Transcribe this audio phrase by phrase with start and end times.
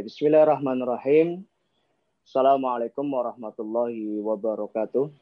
[0.00, 1.44] Bismillahirrahmanirrahim.
[2.24, 5.12] Assalamualaikum warahmatullahi wabarakatuh.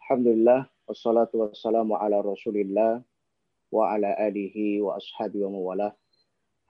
[0.00, 3.04] Alhamdulillah wassalatu wassalamu ala Rasulillah
[3.68, 5.92] wa ala alihi wa ashabi wa mawalah.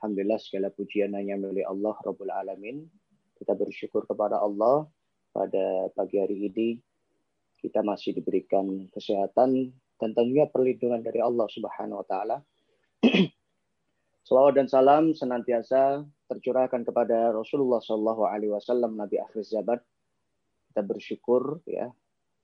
[0.03, 2.91] Alhamdulillah segala pujian hanya milik Allah Rabbul Alamin.
[3.39, 4.91] Kita bersyukur kepada Allah
[5.31, 6.83] pada pagi hari ini
[7.63, 9.71] kita masih diberikan kesehatan
[10.03, 12.43] dan tentunya perlindungan dari Allah Subhanahu wa taala.
[14.29, 19.81] Salawat dan salam senantiasa tercurahkan kepada Rasulullah Shallallahu Alaihi Wasallam Nabi akhir zaman.
[20.69, 21.89] Kita bersyukur ya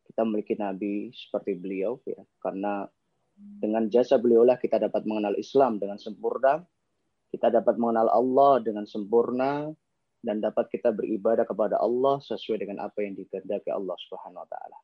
[0.09, 2.88] kita memiliki Nabi seperti beliau ya karena
[3.36, 6.64] dengan jasa beliaulah kita dapat mengenal Islam dengan sempurna,
[7.28, 9.68] kita dapat mengenal Allah dengan sempurna
[10.24, 14.78] dan dapat kita beribadah kepada Allah sesuai dengan apa yang dikehendaki Allah Subhanahu wa taala.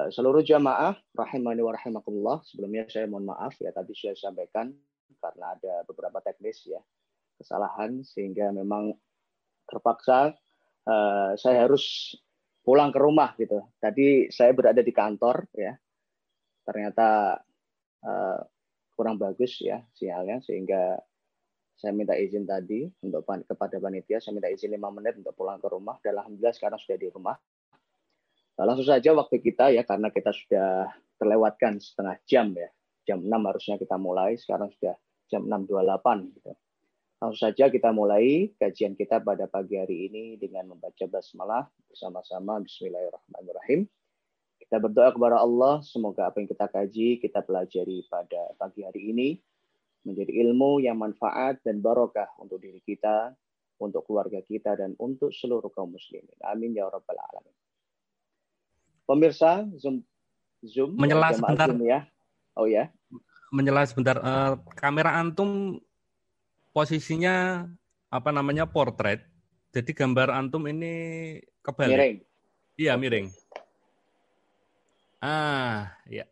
[0.00, 1.76] Eh, seluruh jamaah rahimani wa
[2.40, 4.72] sebelumnya saya mohon maaf ya tadi saya sampaikan
[5.18, 6.80] karena ada beberapa teknis ya
[7.38, 8.94] kesalahan sehingga memang
[9.66, 10.34] terpaksa
[10.86, 12.14] uh, saya harus
[12.64, 13.60] pulang ke rumah gitu.
[13.76, 15.76] Tadi saya berada di kantor ya,
[16.64, 17.36] ternyata
[18.04, 18.40] uh,
[18.94, 20.96] kurang bagus ya sinyalnya sehingga
[21.74, 25.68] saya minta izin tadi untuk kepada panitia saya minta izin lima menit untuk pulang ke
[25.68, 25.98] rumah.
[26.00, 27.36] Dan alhamdulillah sekarang sudah di rumah.
[28.54, 30.86] Nah, langsung saja waktu kita ya karena kita sudah
[31.18, 32.70] terlewatkan setengah jam ya
[33.04, 34.96] jam 6 harusnya kita mulai sekarang sudah
[35.28, 36.34] jam 6.28.
[36.36, 36.52] Gitu.
[37.24, 43.88] Langsung saja kita mulai kajian kita pada pagi hari ini dengan membaca basmalah bersama-sama Bismillahirrahmanirrahim.
[44.60, 49.28] Kita berdoa kepada Allah, semoga apa yang kita kaji, kita pelajari pada pagi hari ini
[50.04, 53.32] menjadi ilmu yang manfaat dan barokah untuk diri kita,
[53.80, 56.36] untuk keluarga kita, dan untuk seluruh kaum muslimin.
[56.44, 57.56] Amin ya rabbal alamin.
[59.04, 60.04] Pemirsa, Zoom,
[60.64, 61.72] Zoom menyela sebentar.
[61.72, 62.08] Zoom ya.
[62.54, 62.90] Oh ya
[63.54, 64.18] menyela sebentar.
[64.18, 65.78] Uh, kamera antum
[66.74, 67.70] posisinya
[68.10, 69.22] apa namanya portrait.
[69.70, 71.94] Jadi gambar antum ini kebalik.
[71.94, 72.16] Miring.
[72.74, 73.26] Iya miring.
[75.22, 76.26] Ah, ya.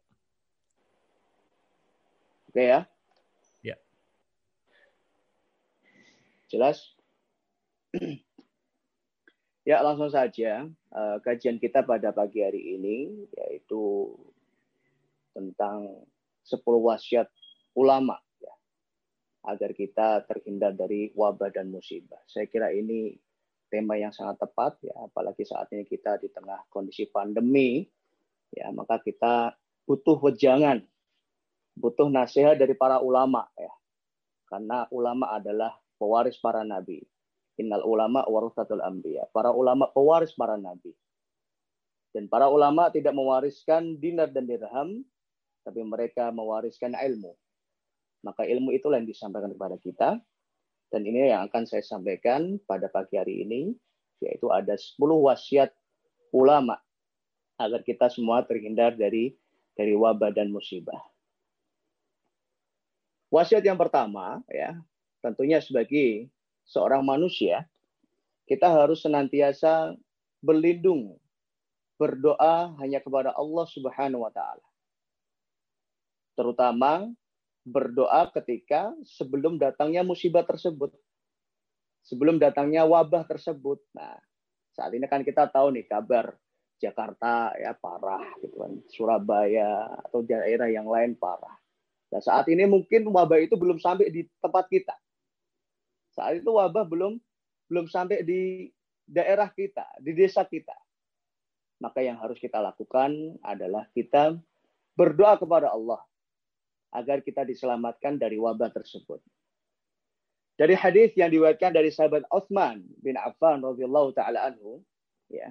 [2.50, 2.80] Oke ya.
[3.62, 3.78] Ya.
[6.50, 6.82] Jelas?
[9.68, 14.10] ya langsung saja uh, kajian kita pada pagi hari ini yaitu
[15.32, 16.02] tentang
[16.44, 17.28] 10 wasiat
[17.78, 18.54] ulama ya,
[19.46, 22.20] agar kita terhindar dari wabah dan musibah.
[22.28, 23.14] Saya kira ini
[23.72, 27.86] tema yang sangat tepat ya, apalagi saat ini kita di tengah kondisi pandemi
[28.52, 29.56] ya, maka kita
[29.88, 30.84] butuh wejangan,
[31.74, 33.72] butuh nasihat dari para ulama ya.
[34.52, 37.00] Karena ulama adalah pewaris para nabi.
[37.56, 39.24] Innal ulama warathatul anbiya.
[39.32, 40.92] Para ulama pewaris para nabi.
[42.12, 45.00] Dan para ulama tidak mewariskan dinar dan dirham,
[45.62, 47.34] tapi mereka mewariskan ilmu.
[48.22, 50.10] Maka ilmu itulah yang disampaikan kepada kita.
[50.92, 53.72] Dan ini yang akan saya sampaikan pada pagi hari ini,
[54.20, 55.72] yaitu ada 10 wasiat
[56.30, 56.76] ulama
[57.56, 59.32] agar kita semua terhindar dari
[59.72, 61.00] dari wabah dan musibah.
[63.32, 64.76] Wasiat yang pertama, ya,
[65.24, 66.28] tentunya sebagai
[66.68, 67.64] seorang manusia,
[68.44, 69.96] kita harus senantiasa
[70.44, 71.16] berlindung,
[71.96, 74.71] berdoa hanya kepada Allah Subhanahu wa taala
[76.32, 77.12] terutama
[77.62, 80.90] berdoa ketika sebelum datangnya musibah tersebut.
[82.02, 83.78] Sebelum datangnya wabah tersebut.
[83.94, 84.18] Nah,
[84.74, 86.34] saat ini kan kita tahu nih kabar
[86.82, 88.72] Jakarta ya parah gitu kan.
[88.90, 91.54] Surabaya atau daerah yang lain parah.
[92.10, 94.98] Nah, saat ini mungkin wabah itu belum sampai di tempat kita.
[96.12, 97.22] Saat itu wabah belum
[97.70, 98.68] belum sampai di
[99.06, 100.74] daerah kita, di desa kita.
[101.78, 104.34] Maka yang harus kita lakukan adalah kita
[104.98, 106.02] berdoa kepada Allah
[106.92, 109.18] agar kita diselamatkan dari wabah tersebut.
[110.60, 114.84] Dari hadis yang diwakilkan dari sahabat Utsman bin Affan radhiyallahu taala anhu,
[115.32, 115.50] ya.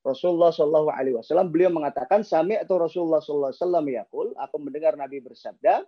[0.00, 3.60] Rasulullah Shallallahu alaihi wasallam beliau mengatakan sami atau Rasulullah Shallallahu alaihi
[4.04, 5.84] wasallam aku mendengar Nabi bersabda,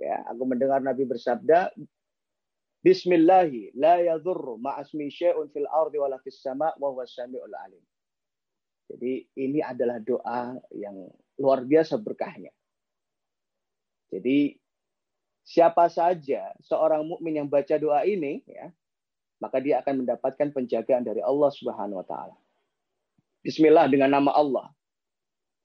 [0.00, 1.72] ya, aku mendengar Nabi bersabda,
[2.84, 7.80] Bismillahi la yadurru ma'asmi syai'un fil ardi wala fis sama' wa huwa samiul alim.
[8.92, 11.08] Jadi ini adalah doa yang
[11.40, 12.52] luar biasa berkahnya.
[14.14, 14.54] Jadi
[15.42, 18.70] siapa saja seorang mukmin yang baca doa ini ya,
[19.42, 22.38] maka dia akan mendapatkan penjagaan dari Allah Subhanahu wa taala.
[23.42, 24.70] Bismillah dengan nama Allah.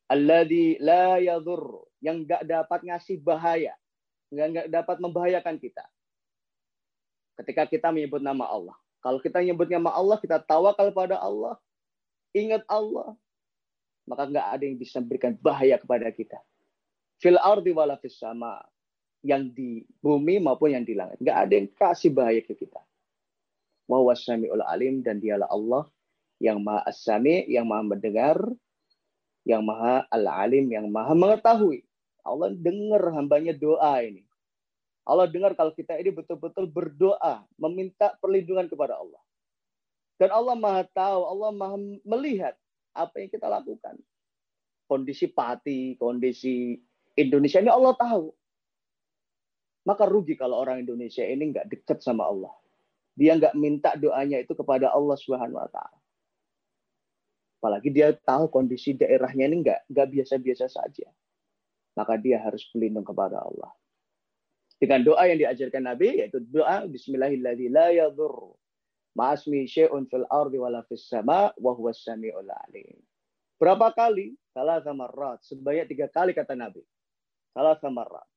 [0.10, 3.78] Alladzi la yadhur yang enggak dapat ngasih bahaya,
[4.34, 5.86] enggak dapat membahayakan kita.
[7.38, 8.75] Ketika kita menyebut nama Allah.
[9.00, 11.56] Kalau kita menyebut nama Allah, kita tawakal pada Allah,
[12.36, 13.16] ingat Allah,
[14.04, 16.42] maka enggak ada yang bisa memberikan bahaya kepada kita
[17.19, 18.60] fil ardi wala fis sama
[19.21, 21.19] yang di bumi maupun yang di langit.
[21.19, 22.80] Enggak ada yang kasih bahaya ke kita.
[23.89, 25.89] wa samiul alim dan dialah Allah
[26.39, 28.39] yang Maha As-Sami, yang Maha mendengar,
[29.44, 31.83] yang Maha Al-Alim, yang Maha mengetahui.
[32.24, 34.24] Allah dengar hambanya doa ini.
[35.04, 39.19] Allah dengar kalau kita ini betul-betul berdoa, meminta perlindungan kepada Allah.
[40.15, 41.77] Dan Allah Maha tahu, Allah Maha
[42.07, 42.56] melihat
[42.95, 44.00] apa yang kita lakukan.
[44.88, 46.80] Kondisi pati, kondisi
[47.15, 48.29] Indonesia ini Allah tahu.
[49.88, 52.53] Maka rugi kalau orang Indonesia ini nggak dekat sama Allah.
[53.17, 56.00] Dia nggak minta doanya itu kepada Allah Subhanahu wa taala.
[57.59, 61.07] Apalagi dia tahu kondisi daerahnya ini nggak nggak biasa-biasa saja.
[61.97, 63.73] Maka dia harus berlindung kepada Allah
[64.79, 67.75] dengan doa yang diajarkan Nabi yaitu doa Bismillahirrahmanirrahim
[70.95, 71.51] sama.
[73.59, 74.39] Berapa kali?
[74.55, 75.44] Salah samarrat.
[75.44, 76.79] Sebanyak tiga kali kata Nabi.
[77.54, 78.28] Salah samarrat.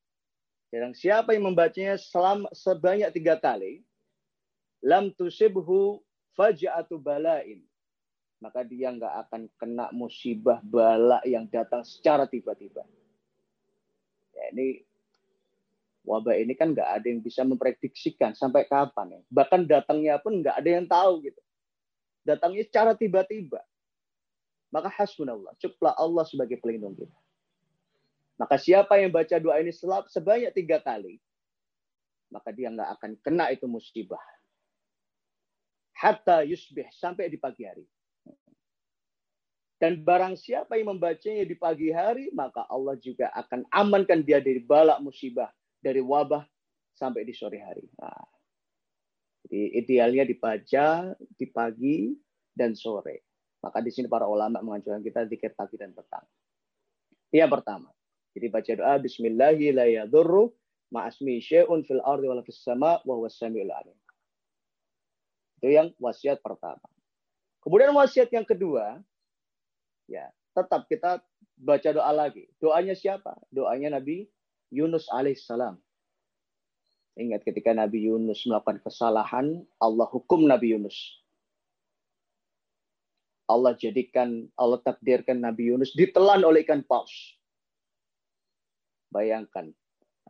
[0.72, 3.84] Dan siapa yang membacanya selama sebanyak tiga kali,
[4.80, 6.00] lam tusibhu
[6.32, 7.60] faja'atu bala'in.
[8.40, 12.82] Maka dia nggak akan kena musibah bala yang datang secara tiba-tiba.
[14.34, 14.82] Ya, ini
[16.02, 19.20] wabah ini kan nggak ada yang bisa memprediksikan sampai kapan ya.
[19.30, 21.38] Bahkan datangnya pun nggak ada yang tahu gitu.
[22.26, 23.62] Datangnya secara tiba-tiba.
[24.72, 27.21] Maka hasbunallah, cukuplah Allah sebagai pelindung kita.
[28.42, 29.70] Maka siapa yang baca doa ini
[30.10, 31.22] sebanyak tiga kali,
[32.26, 34.18] maka dia nggak akan kena itu musibah.
[35.94, 37.86] Hatta yusbih, sampai di pagi hari.
[39.78, 44.58] Dan barang siapa yang membacanya di pagi hari, maka Allah juga akan amankan dia dari
[44.58, 46.42] balak musibah dari wabah
[46.98, 47.86] sampai di sore hari.
[47.94, 48.26] Nah,
[49.46, 52.10] jadi idealnya dibaca di pagi
[52.50, 53.22] dan sore.
[53.62, 56.26] Maka di sini para ulama menganjurkan kita zikir pagi dan petang.
[57.30, 57.90] Yang pertama.
[58.32, 60.50] Jadi baca doa Bismillahirrahmanirrahim.
[60.92, 63.16] Ma'asmi syai'un fil ardi sama wa.
[65.56, 66.84] Itu yang wasiat pertama.
[67.64, 69.00] Kemudian wasiat yang kedua,
[70.04, 71.24] ya tetap kita
[71.56, 72.44] baca doa lagi.
[72.60, 73.32] Doanya siapa?
[73.48, 74.28] Doanya Nabi
[74.68, 75.80] Yunus alaihissalam.
[77.16, 80.96] Ingat ketika Nabi Yunus melakukan kesalahan, Allah hukum Nabi Yunus.
[83.48, 87.12] Allah jadikan, Allah takdirkan Nabi Yunus ditelan oleh ikan paus.
[89.12, 89.68] Bayangkan,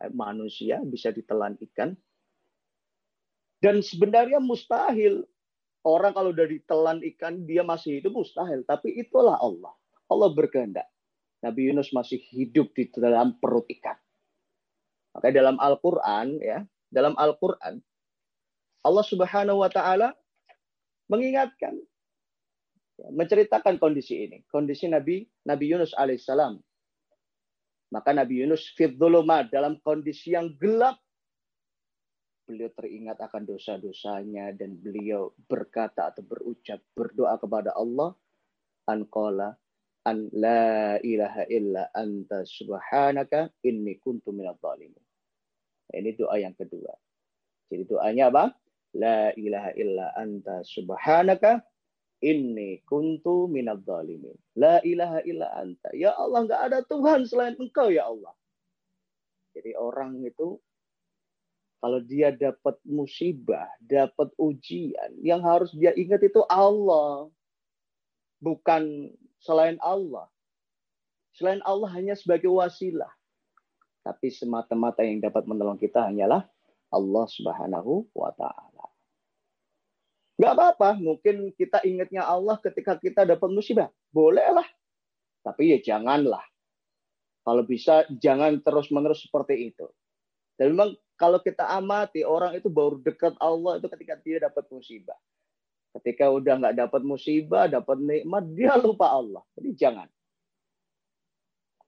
[0.03, 1.95] eh, manusia bisa ditelan ikan.
[3.63, 5.23] Dan sebenarnya mustahil.
[5.83, 8.63] Orang kalau udah ditelan ikan, dia masih hidup mustahil.
[8.67, 9.71] Tapi itulah Allah.
[10.11, 10.87] Allah berkehendak.
[11.43, 13.95] Nabi Yunus masih hidup di dalam perut ikan.
[15.15, 17.83] Maka dalam Al-Qur'an ya, dalam Al-Qur'an
[18.83, 20.11] Allah Subhanahu wa taala
[21.07, 21.79] mengingatkan
[22.99, 26.59] ya, menceritakan kondisi ini, kondisi Nabi Nabi Yunus alaihissalam.
[27.93, 30.97] Maka Nabi Yunus fidzuluma dalam kondisi yang gelap
[32.43, 38.11] beliau teringat akan dosa-dosanya dan beliau berkata atau berucap berdoa kepada Allah
[38.89, 39.55] anqala
[40.03, 45.03] an la ilaha illa anta subhanaka inni kuntu dhalimin.
[45.93, 46.91] Ini doa yang kedua.
[47.71, 48.51] Jadi doanya apa?
[48.97, 51.63] La ilaha illa anta subhanaka
[52.23, 54.33] inni kuntu minadh dhalimin.
[54.55, 55.91] La ilaha illa anta.
[55.91, 58.31] Ya Allah, enggak ada Tuhan selain Engkau ya Allah.
[59.53, 60.57] Jadi orang itu
[61.83, 67.27] kalau dia dapat musibah, dapat ujian, yang harus dia ingat itu Allah.
[68.39, 69.11] Bukan
[69.43, 70.31] selain Allah.
[71.35, 73.11] Selain Allah hanya sebagai wasilah.
[74.03, 76.47] Tapi semata-mata yang dapat menolong kita hanyalah
[76.87, 78.92] Allah Subhanahu wa taala.
[80.33, 83.93] Gak apa-apa, mungkin kita ingatnya Allah ketika kita dapat musibah.
[84.09, 84.65] Bolehlah.
[85.45, 86.41] Tapi ya janganlah.
[87.43, 89.85] Kalau bisa jangan terus-menerus seperti itu.
[90.55, 95.17] Dan memang kalau kita amati orang itu baru dekat Allah itu ketika dia dapat musibah.
[95.93, 99.45] Ketika udah nggak dapat musibah, dapat nikmat, dia lupa Allah.
[99.53, 100.09] Jadi jangan.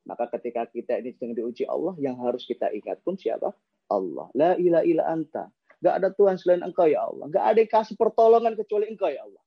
[0.06, 3.50] Maka ketika kita ini sedang diuji Allah, yang harus kita ingat pun siapa?
[3.90, 4.30] Allah.
[4.38, 5.50] La ilaha illa anta.
[5.86, 7.30] Gak ada Tuhan selain engkau ya Allah.
[7.30, 9.44] Gak ada yang kasih pertolongan kecuali engkau ya Allah.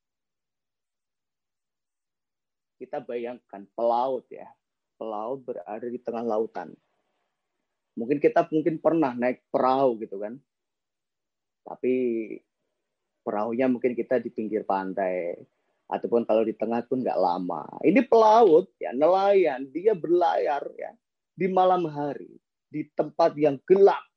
[2.78, 4.46] Kita bayangkan pelaut ya.
[4.94, 6.70] Pelaut berada di tengah lautan.
[7.98, 10.38] Mungkin kita mungkin pernah naik perahu gitu kan.
[11.66, 11.94] Tapi
[13.26, 15.34] perahunya mungkin kita di pinggir pantai
[15.84, 17.66] ataupun kalau di tengah pun nggak lama.
[17.82, 20.94] Ini pelaut ya nelayan dia berlayar ya
[21.34, 22.38] di malam hari
[22.70, 24.07] di tempat yang gelap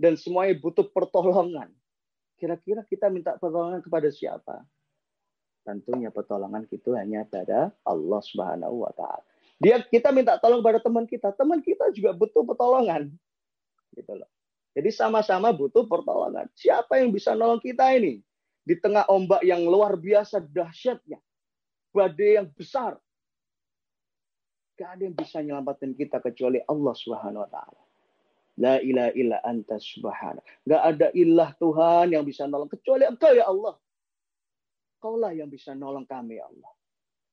[0.00, 1.68] dan semuanya butuh pertolongan.
[2.40, 4.64] Kira-kira kita minta pertolongan kepada siapa?
[5.60, 9.20] Tentunya pertolongan itu hanya pada Allah Subhanahu wa taala.
[9.60, 13.12] Dia kita minta tolong pada teman kita, teman kita juga butuh pertolongan.
[13.92, 14.30] Gitu loh.
[14.72, 16.48] Jadi sama-sama butuh pertolongan.
[16.56, 18.24] Siapa yang bisa nolong kita ini?
[18.70, 21.18] di tengah ombak yang luar biasa dahsyatnya,
[21.90, 23.00] badai yang besar.
[24.78, 27.82] Gak ada yang bisa menyelamatkan kita kecuali Allah Subhanahu wa taala.
[28.60, 30.44] La ilaha illa anta subhana.
[30.68, 33.74] Gak ada ilah Tuhan yang bisa nolong kecuali Engkau ya Allah.
[35.00, 36.72] Kaulah yang bisa nolong kami ya Allah.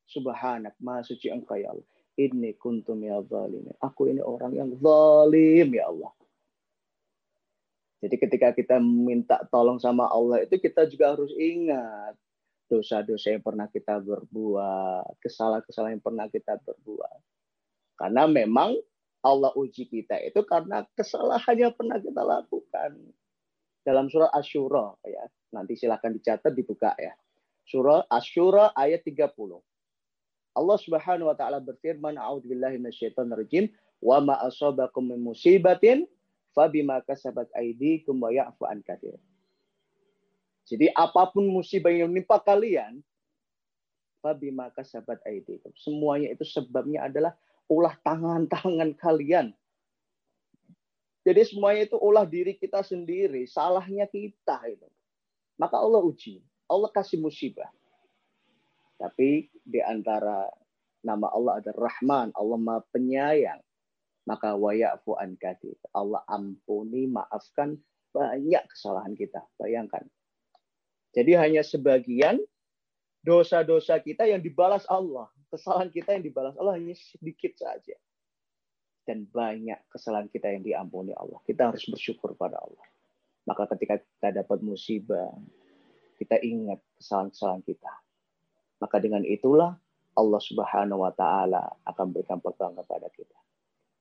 [0.08, 1.84] Subhanak, maha suci Engkau ya Allah.
[2.16, 3.76] Ini kuntum ya zalimin.
[3.84, 6.16] Aku ini orang yang zalim ya Allah.
[8.00, 12.14] Jadi ketika kita minta tolong sama Allah itu kita juga harus ingat
[12.72, 17.20] dosa-dosa yang pernah kita berbuat, kesalahan-kesalahan yang pernah kita berbuat.
[17.98, 18.78] Karena memang
[19.28, 22.96] Allah uji kita itu karena kesalahan yang pernah kita lakukan.
[23.84, 25.28] Dalam surah Asyura ya.
[25.52, 27.16] Nanti silahkan dicatat dibuka ya.
[27.68, 29.36] Surah Asyura ayat 30.
[30.58, 36.06] Allah Subhanahu wa taala berfirman, "A'udzubillahi minasyaitonirrajim, wa ma asabakum min musibatin
[36.54, 39.18] fabima kasabat aydikum wa ya'fu an katsir.
[40.68, 43.00] Jadi apa pun musibah yang menimpa kalian,
[44.20, 45.72] fabima kasabat aydikum.
[45.80, 49.56] Semuanya itu sebabnya adalah ulah tangan-tangan kalian.
[51.28, 54.88] Jadi semuanya itu ulah diri kita sendiri, salahnya kita itu.
[55.60, 56.40] Maka Allah uji,
[56.72, 57.68] Allah kasih musibah.
[58.96, 60.48] Tapi di antara
[61.04, 63.60] nama Allah ada Rahman, Allah Maha Penyayang
[64.28, 65.40] maka wayafu an
[65.96, 67.80] Allah ampuni, maafkan
[68.12, 69.40] banyak kesalahan kita.
[69.56, 70.04] Bayangkan.
[71.16, 72.44] Jadi hanya sebagian
[73.24, 75.32] dosa-dosa kita yang dibalas Allah.
[75.48, 77.96] Kesalahan kita yang dibalas Allah hanya sedikit saja.
[79.08, 81.40] Dan banyak kesalahan kita yang diampuni Allah.
[81.48, 82.84] Kita harus bersyukur pada Allah.
[83.48, 85.32] Maka ketika kita dapat musibah,
[86.20, 87.92] kita ingat kesalahan-kesalahan kita.
[88.84, 89.80] Maka dengan itulah
[90.18, 93.38] Allah Subhanahu wa taala akan berikan pegang kepada kita.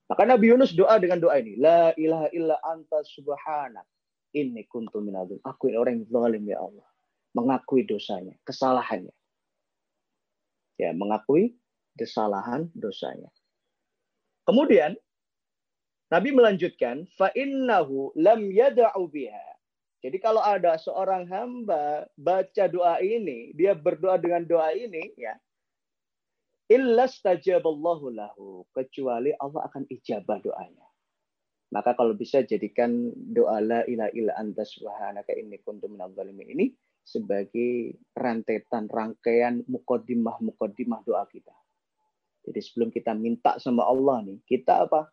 [0.07, 1.59] Maka Nabi Yunus doa dengan doa ini.
[1.59, 3.83] La ilaha illa anta subhana.
[4.35, 5.39] Ini kuntu minadzim.
[5.43, 6.87] Aku ini orang yang zalim ya Allah.
[7.35, 9.13] Mengakui dosanya, kesalahannya.
[10.77, 11.57] Ya, mengakui
[11.97, 13.33] kesalahan dosanya.
[14.45, 14.95] Kemudian
[16.07, 19.47] Nabi melanjutkan, fa innahu lam yada'u biha.
[20.05, 25.35] Jadi kalau ada seorang hamba baca doa ini, dia berdoa dengan doa ini, ya,
[26.71, 30.87] illastajaballahu lahu kecuali Allah akan ijabah doanya.
[31.75, 36.71] Maka kalau bisa jadikan doa la ilaha illa anta subhanaka inni kuntu minadh ini
[37.07, 41.55] sebagai rantetan rangkaian mukaddimah mukaddimah doa kita.
[42.43, 45.07] Jadi sebelum kita minta sama Allah nih, kita apa?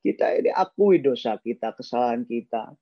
[0.00, 2.72] Kita ini akui dosa kita, kesalahan kita.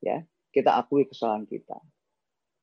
[0.00, 0.22] Ya,
[0.54, 1.82] kita akui kesalahan kita.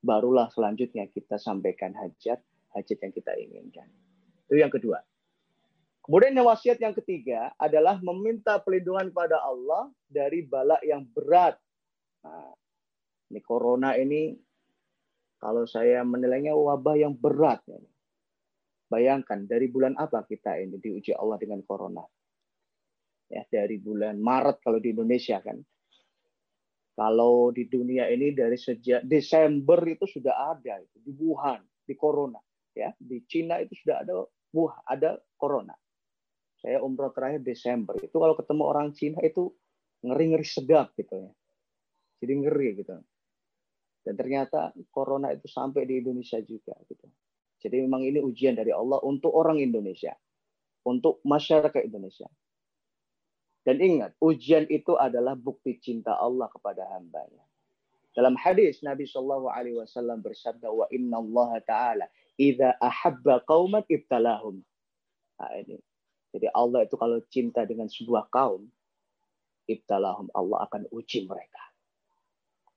[0.00, 2.40] Barulah selanjutnya kita sampaikan hajat
[2.72, 3.88] hajat yang kita inginkan.
[4.48, 5.00] Itu yang kedua.
[6.08, 11.60] Kemudian yang wasiat yang ketiga adalah meminta pelindungan pada Allah dari bala yang berat.
[12.24, 12.56] Nah,
[13.28, 14.32] ini corona ini
[15.38, 17.62] kalau saya menilainya wabah yang berat.
[18.88, 22.02] Bayangkan dari bulan apa kita ini diuji Allah dengan corona.
[23.28, 25.60] Ya, dari bulan Maret kalau di Indonesia kan.
[26.96, 32.40] Kalau di dunia ini dari sejak Desember itu sudah ada itu di Wuhan, di corona
[32.78, 34.14] ya di Cina itu sudah ada
[34.54, 35.74] wah ada corona
[36.62, 39.50] saya umroh terakhir Desember itu kalau ketemu orang Cina itu
[40.06, 41.30] ngeri ngeri sedap gitu ya
[42.22, 42.94] jadi ngeri gitu
[44.08, 47.04] dan ternyata corona itu sampai di Indonesia juga gitu
[47.60, 50.16] jadi memang ini ujian dari Allah untuk orang Indonesia
[50.88, 52.28] untuk masyarakat Indonesia
[53.68, 57.44] dan ingat ujian itu adalah bukti cinta Allah kepada hambanya
[58.18, 64.58] dalam hadis Nabi Shallallahu Alaihi Wasallam bersabda, wa inna Allah Taala idza ahabba qauman ibtalahum.
[65.38, 65.78] Nah, ini.
[66.34, 68.66] Jadi Allah itu kalau cinta dengan sebuah kaum,
[69.70, 71.62] ibtalahum Allah akan uji mereka.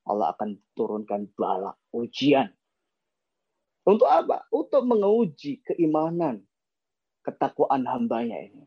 [0.07, 2.49] Allah akan turunkan bala, ujian.
[3.85, 4.45] Untuk apa?
[4.53, 6.41] Untuk menguji keimanan,
[7.25, 8.65] ketakwaan hambanya ini.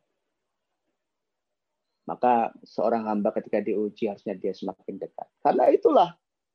[2.05, 5.26] Maka seorang hamba ketika diuji harusnya dia semakin dekat.
[5.41, 6.09] Karena itulah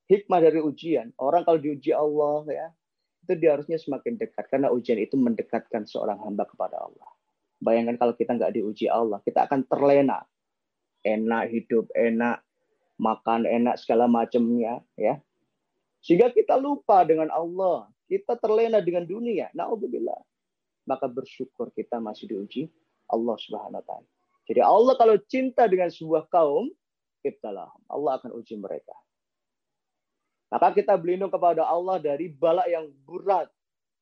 [0.06, 1.10] hikmah dari ujian.
[1.18, 2.68] Orang kalau diuji Allah ya,
[3.26, 7.10] itu dia harusnya semakin dekat karena ujian itu mendekatkan seorang hamba kepada Allah.
[7.60, 10.24] Bayangkan kalau kita nggak diuji Allah, kita akan terlena.
[11.00, 12.44] Enak hidup, enak
[13.00, 15.18] makan, enak segala macamnya, ya.
[16.03, 17.88] Sehingga kita lupa dengan Allah.
[18.08, 19.51] Kita terlena dengan dunia.
[19.56, 20.20] Nauzubillah.
[20.88, 22.68] Maka bersyukur kita masih diuji
[23.12, 24.10] Allah Subhanahu wa taala.
[24.50, 26.74] Jadi Allah kalau cinta dengan sebuah kaum,
[27.22, 27.70] ibtalah.
[27.86, 28.98] Allah akan uji mereka.
[30.50, 33.53] Maka kita berlindung kepada Allah dari bala yang berat.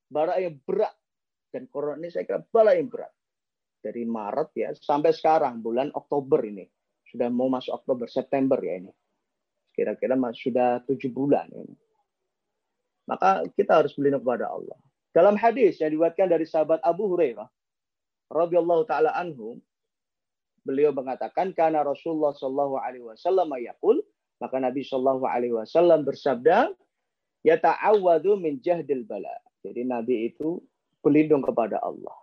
[0.08, 0.96] Bala yang berat.
[1.51, 3.12] Dan corona ini saya kira bala yang berat.
[3.84, 6.63] Dari Maret ya sampai sekarang bulan Oktober ini.
[7.12, 8.92] Sudah mau masuk Oktober, September ya ini.
[9.72, 11.76] Kira-kira sudah tujuh bulan ini.
[13.08, 14.76] Maka kita harus berlindung kepada Allah.
[15.16, 17.48] Dalam hadis yang dibuatkan dari sahabat Abu Hurairah
[18.28, 19.58] radhiyallahu taala anhu,
[20.68, 24.04] beliau mengatakan karena Rasulullah Shallallahu alaihi wasallam yaqul,
[24.44, 26.76] maka Nabi Shallallahu alaihi wasallam bersabda,
[27.48, 29.32] ya ta'awwadhu min jahdil bala.
[29.64, 30.60] Jadi Nabi itu
[31.00, 32.18] berlindung kepada Allah.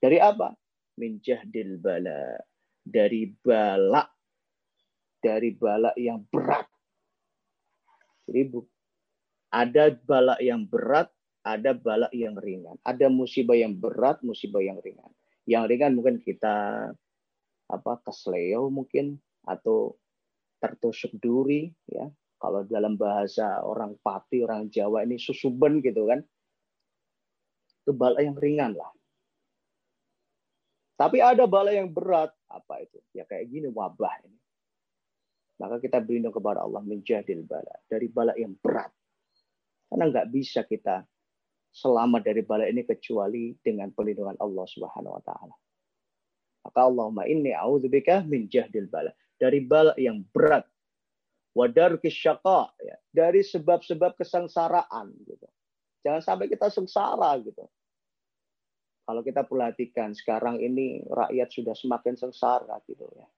[0.00, 0.56] Dari apa?
[0.96, 2.40] Min jahdil bala.
[2.84, 4.04] Dari bala.
[5.18, 6.68] Dari bala yang berat.
[8.28, 8.40] Jadi
[9.54, 11.08] ada bala yang berat,
[11.44, 12.76] ada bala yang ringan.
[12.82, 15.12] Ada musibah yang berat, musibah yang ringan.
[15.44, 16.88] Yang ringan mungkin kita
[17.64, 19.96] apa kesleo mungkin atau
[20.58, 22.08] tertusuk duri ya.
[22.40, 26.20] Kalau dalam bahasa orang Pati, orang Jawa ini susuben gitu kan.
[27.84, 28.92] Itu bala yang ringan lah.
[30.94, 32.30] Tapi ada bala yang berat.
[32.46, 33.02] Apa itu?
[33.10, 34.38] Ya kayak gini wabah ini.
[35.58, 37.74] Maka kita berlindung kepada Allah menjadil bala.
[37.86, 38.90] Dari bala yang berat.
[39.90, 41.06] Karena nggak bisa kita
[41.74, 45.54] selamat dari bala ini kecuali dengan perlindungan Allah Subhanahu wa taala.
[46.64, 49.10] Maka Allahumma inni a'udzubika min jahdil bala.
[49.34, 50.66] Dari bala yang berat.
[51.54, 52.60] Kisyaqa.
[52.82, 52.96] Ya.
[53.10, 55.14] Dari sebab-sebab kesengsaraan.
[55.22, 55.46] Gitu.
[56.02, 57.66] Jangan sampai kita sengsara gitu.
[59.04, 63.28] Kalau kita perhatikan sekarang ini rakyat sudah semakin sengsara gitu ya.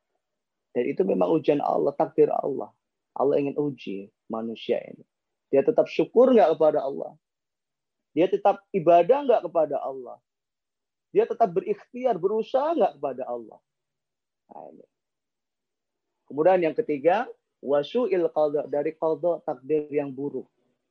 [0.70, 2.70] Dan itu memang ujian Allah, takdir Allah.
[3.16, 5.02] Allah ingin uji manusia ini.
[5.50, 7.18] Dia tetap syukur nggak kepada Allah?
[8.14, 10.22] Dia tetap ibadah nggak kepada Allah?
[11.10, 13.58] Dia tetap berikhtiar, berusaha nggak kepada Allah.
[14.52, 14.86] Nah.
[16.26, 17.26] Kemudian yang ketiga,
[17.62, 20.46] wasu'il qadha dari qadha takdir yang buruk.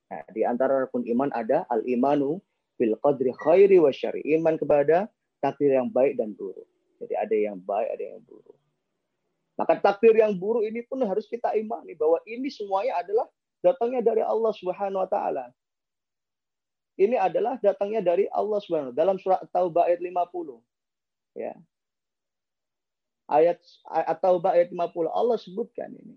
[0.09, 2.39] Nah, di antara rukun iman ada al-imanu
[2.75, 4.21] bil qadri khairi wa syari.
[4.23, 5.07] Iman kepada
[5.43, 6.67] takdir yang baik dan buruk.
[6.99, 8.57] Jadi ada yang baik, ada yang buruk.
[9.55, 13.27] Maka takdir yang buruk ini pun harus kita imani bahwa ini semuanya adalah
[13.63, 15.47] datangnya dari Allah Subhanahu wa taala.
[16.95, 18.95] Ini adalah datangnya dari Allah SWT.
[18.95, 20.63] Dalam surat Taubah ayat 50.
[21.35, 21.51] Ya.
[23.27, 23.59] Ayat
[24.23, 26.15] Taubah ayat 50 Allah sebutkan ini.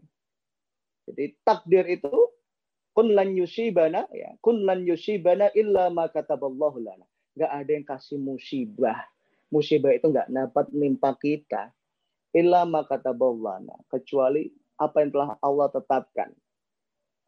[1.11, 2.15] Jadi takdir itu
[2.99, 7.07] kun lan yusibana ya, kun lan yusibana illa ma kataballahu lana.
[7.39, 9.07] Enggak ada yang kasih musibah.
[9.55, 11.71] Musibah itu enggak dapat menimpa kita
[12.35, 14.51] illa ma kataballahu kecuali
[14.83, 16.35] apa yang telah Allah tetapkan.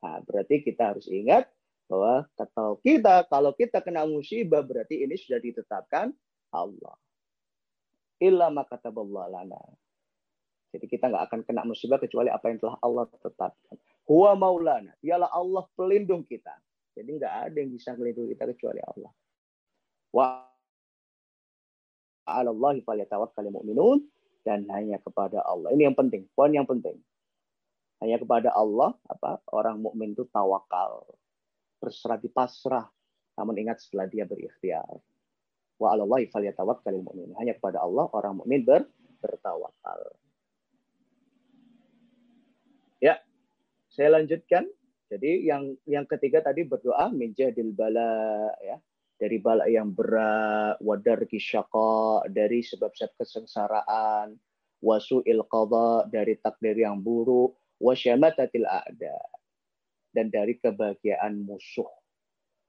[0.02, 1.46] Nah, berarti kita harus ingat
[1.86, 6.10] bahwa kalau kita kalau kita kena musibah berarti ini sudah ditetapkan
[6.50, 6.98] Allah.
[8.18, 9.62] Illa makataballah lana.
[10.74, 13.78] Jadi kita nggak akan kena musibah kecuali apa yang telah Allah tetapkan.
[14.10, 14.90] Huwa maulana.
[14.98, 16.50] Dialah Allah pelindung kita.
[16.98, 19.12] Jadi nggak ada yang bisa melindungi kita kecuali Allah.
[20.10, 20.26] Wa
[22.26, 24.02] alallahi falyatawakkalul mu'minun
[24.42, 25.70] dan hanya kepada Allah.
[25.70, 26.98] Ini yang penting, poin yang penting.
[28.02, 31.06] Hanya kepada Allah apa orang mukmin itu tawakal
[31.78, 32.90] berserah di pasrah.
[33.38, 34.90] Namun ingat setelah dia berikhtiar.
[35.78, 37.30] Wa alallahi falyatawakkalul mu'min.
[37.38, 38.90] Hanya kepada Allah orang mukmin ber,
[39.22, 40.18] bertawakal.
[43.00, 43.16] Ya,
[43.90, 44.64] saya lanjutkan.
[45.10, 48.78] Jadi yang yang ketiga tadi berdoa menjadil bala ya
[49.18, 54.38] dari bala yang berat, wadar kisyaqa dari sebab-sebab kesengsaraan,
[54.80, 59.18] wasu qada dari takdir yang buruk, wasyamatatil a'da
[60.14, 61.90] dan dari kebahagiaan musuh.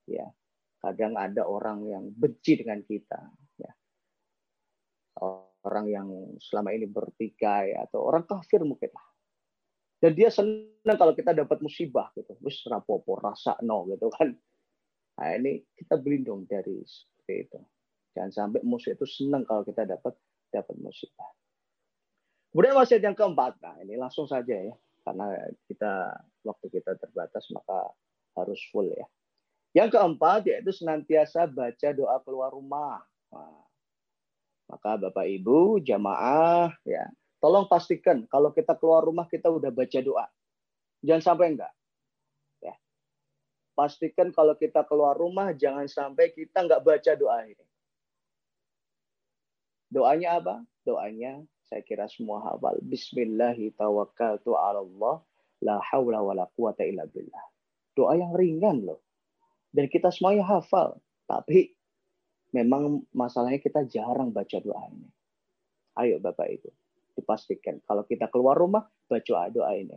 [0.09, 0.27] Ya,
[0.81, 3.21] kadang ada orang yang benci dengan kita.
[3.61, 3.71] Ya.
[5.61, 6.09] Orang yang
[6.41, 9.10] selama ini bertikai atau orang kafir mungkin lah.
[10.01, 12.33] Dan dia senang kalau kita dapat musibah gitu.
[12.41, 14.33] Wis rapopo rasa no gitu kan.
[15.21, 17.59] Nah ini kita berlindung dari seperti itu.
[18.17, 20.17] Jangan sampai musuh itu senang kalau kita dapat
[20.49, 21.29] dapat musibah.
[22.51, 24.75] Kemudian wasiat yang keempat, nah ini langsung saja ya
[25.07, 25.31] karena
[25.65, 27.95] kita waktu kita terbatas maka
[28.35, 29.07] harus full ya.
[29.71, 32.99] Yang keempat yaitu senantiasa baca doa keluar rumah.
[33.31, 33.63] Nah,
[34.67, 37.07] maka Bapak Ibu jamaah ya,
[37.41, 40.25] tolong pastikan kalau kita keluar rumah kita udah baca doa.
[41.01, 41.73] Jangan sampai enggak.
[42.61, 42.77] Ya.
[43.73, 47.65] Pastikan kalau kita keluar rumah jangan sampai kita enggak baca doa ini.
[49.91, 50.55] Doanya apa?
[50.85, 52.79] Doanya saya kira semua hafal.
[52.85, 55.15] Bismillahi tawakkaltu ala Allah.
[55.61, 57.45] La wa billah.
[57.93, 59.01] Doa yang ringan loh.
[59.71, 60.99] Dan kita semuanya hafal.
[61.25, 61.75] Tapi
[62.51, 65.09] memang masalahnya kita jarang baca doa ini.
[65.95, 66.80] Ayo Bapak Ibu.
[67.21, 67.77] Dipastikan.
[67.85, 69.95] Kalau kita keluar rumah, baca doa ini.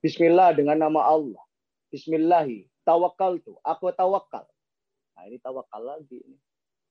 [0.00, 1.44] Bismillah dengan nama Allah.
[1.92, 2.68] Bismillahi.
[2.84, 3.56] Tawakkaltu.
[3.64, 4.44] Aku tawakal.
[5.16, 6.20] Nah ini tawakal lagi.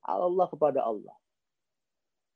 [0.05, 1.13] Allah kepada Allah.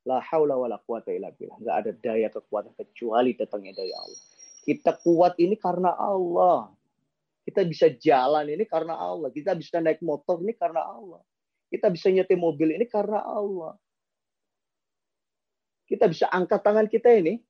[0.06, 1.58] La haula wa la quwata illa billah.
[1.58, 4.22] Enggak ada daya kekuatan kecuali datangnya dari Allah.
[4.62, 6.70] Kita kuat ini karena Allah.
[7.44, 9.32] Kita bisa jalan ini karena Allah.
[9.32, 11.24] Kita bisa naik motor ini karena Allah.
[11.68, 13.76] Kita bisa nyetir mobil ini karena Allah.
[15.88, 17.40] Kita bisa angkat tangan kita ini.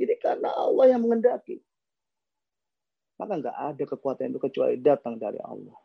[0.00, 1.60] Ini karena Allah yang mengendaki.
[3.20, 5.76] Maka nggak ada kekuatan itu kecuali datang dari Allah.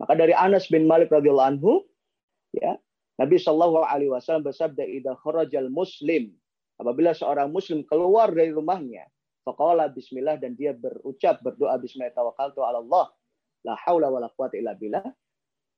[0.00, 1.84] Maka dari Anas bin Malik radhiyallahu anhu,
[2.52, 2.80] ya
[3.16, 6.32] Nabi Shallallahu Alaihi Wasallam bersabda, "Ida kharajal Muslim."
[6.76, 9.08] Apabila seorang Muslim keluar dari rumahnya,
[9.44, 13.06] faqala Bismillah dan dia berucap berdoa Bismillah tawakkaltu ala Allah,
[13.64, 15.04] la haula wala quwata illa billah.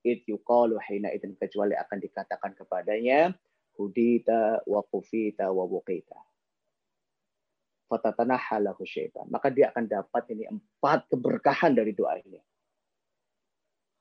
[0.02, 3.34] It yuqalu hina idin kecuali akan dikatakan kepadanya,
[3.78, 6.18] hudita wa kufita wa wuqita.
[7.88, 9.24] Fatatanahalahu syaitan.
[9.32, 12.36] Maka dia akan dapat ini empat keberkahan dari doa ini.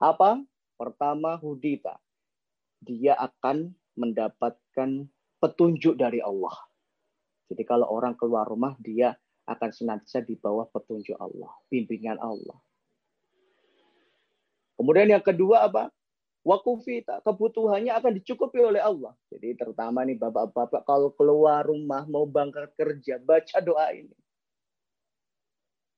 [0.02, 0.44] Apa?
[0.76, 1.96] Pertama, hudita.
[2.84, 5.08] Dia akan mendapatkan
[5.40, 6.54] petunjuk dari Allah.
[7.48, 9.16] Jadi kalau orang keluar rumah, dia
[9.48, 12.60] akan senantiasa di bawah petunjuk Allah, bimbingan Allah.
[14.76, 15.90] Kemudian yang kedua apa?
[16.48, 19.12] Wakufita, kebutuhannya akan dicukupi oleh Allah.
[19.28, 24.16] Jadi terutama nih bapak-bapak kalau keluar rumah mau bangkit kerja, baca doa ini.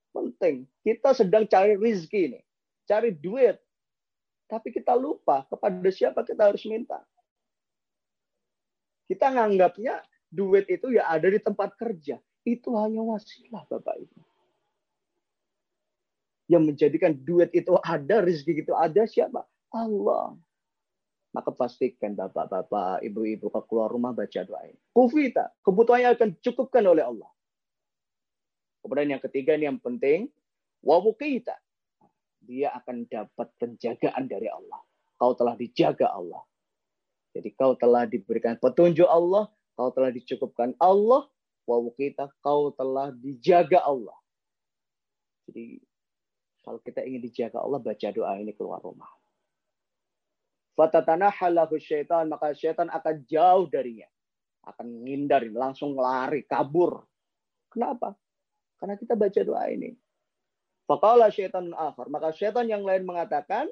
[0.09, 0.65] Penting.
[0.81, 2.41] Kita sedang cari rizki nih.
[2.89, 3.61] Cari duit.
[4.49, 6.97] Tapi kita lupa kepada siapa kita harus minta.
[9.05, 10.01] Kita nganggapnya
[10.33, 12.17] duit itu ya ada di tempat kerja.
[12.41, 14.19] Itu hanya wasilah Bapak Ibu.
[16.49, 19.45] Yang menjadikan duit itu ada, rezeki itu ada siapa?
[19.73, 20.37] Allah.
[21.29, 24.81] Maka pastikan bapak-bapak, ibu-ibu ke keluar rumah baca doa ini.
[24.89, 27.29] Kufita, kebutuhannya akan cukupkan oleh Allah.
[28.81, 30.33] Kemudian yang ketiga ini yang penting,
[30.81, 31.53] wawukita.
[32.41, 34.81] Dia akan dapat penjagaan dari Allah.
[35.21, 36.41] Kau telah dijaga Allah.
[37.35, 41.29] Jadi kau telah diberikan petunjuk Allah, kau telah dicukupkan Allah,
[41.69, 44.17] wawukita, kau telah dijaga Allah.
[45.45, 45.77] Jadi
[46.65, 49.18] kalau kita ingin dijaga Allah, baca doa ini keluar rumah.
[50.79, 54.07] Fatatanahalahu syaitan, maka syaitan akan jauh darinya.
[54.63, 57.03] Akan ngindari, langsung lari, kabur.
[57.67, 58.15] Kenapa?
[58.79, 59.91] Karena kita baca doa ini.
[60.87, 62.07] Faqala syaitan akhar.
[62.07, 63.67] Maka syaitan yang lain mengatakan,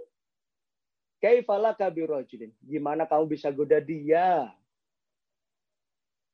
[1.24, 2.52] Kaifalaka birojilin.
[2.62, 4.52] Gimana kamu bisa goda dia?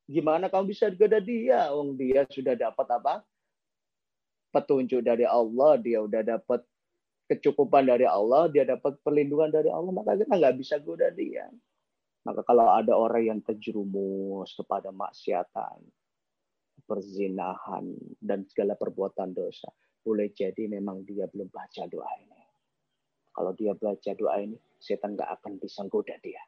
[0.04, 1.70] Gimana kamu bisa goda dia?
[1.72, 3.24] Wong dia sudah dapat apa?
[4.52, 6.66] Petunjuk dari Allah, dia udah dapat
[7.28, 11.48] kecukupan dari Allah, dia dapat perlindungan dari Allah, maka kita nggak bisa goda dia.
[12.24, 15.78] Maka kalau ada orang yang terjerumus kepada maksiatan,
[16.88, 17.84] perzinahan,
[18.20, 19.68] dan segala perbuatan dosa,
[20.04, 22.42] boleh jadi memang dia belum baca doa ini.
[23.34, 26.40] Kalau dia baca doa ini, setan nggak akan bisa goda dia.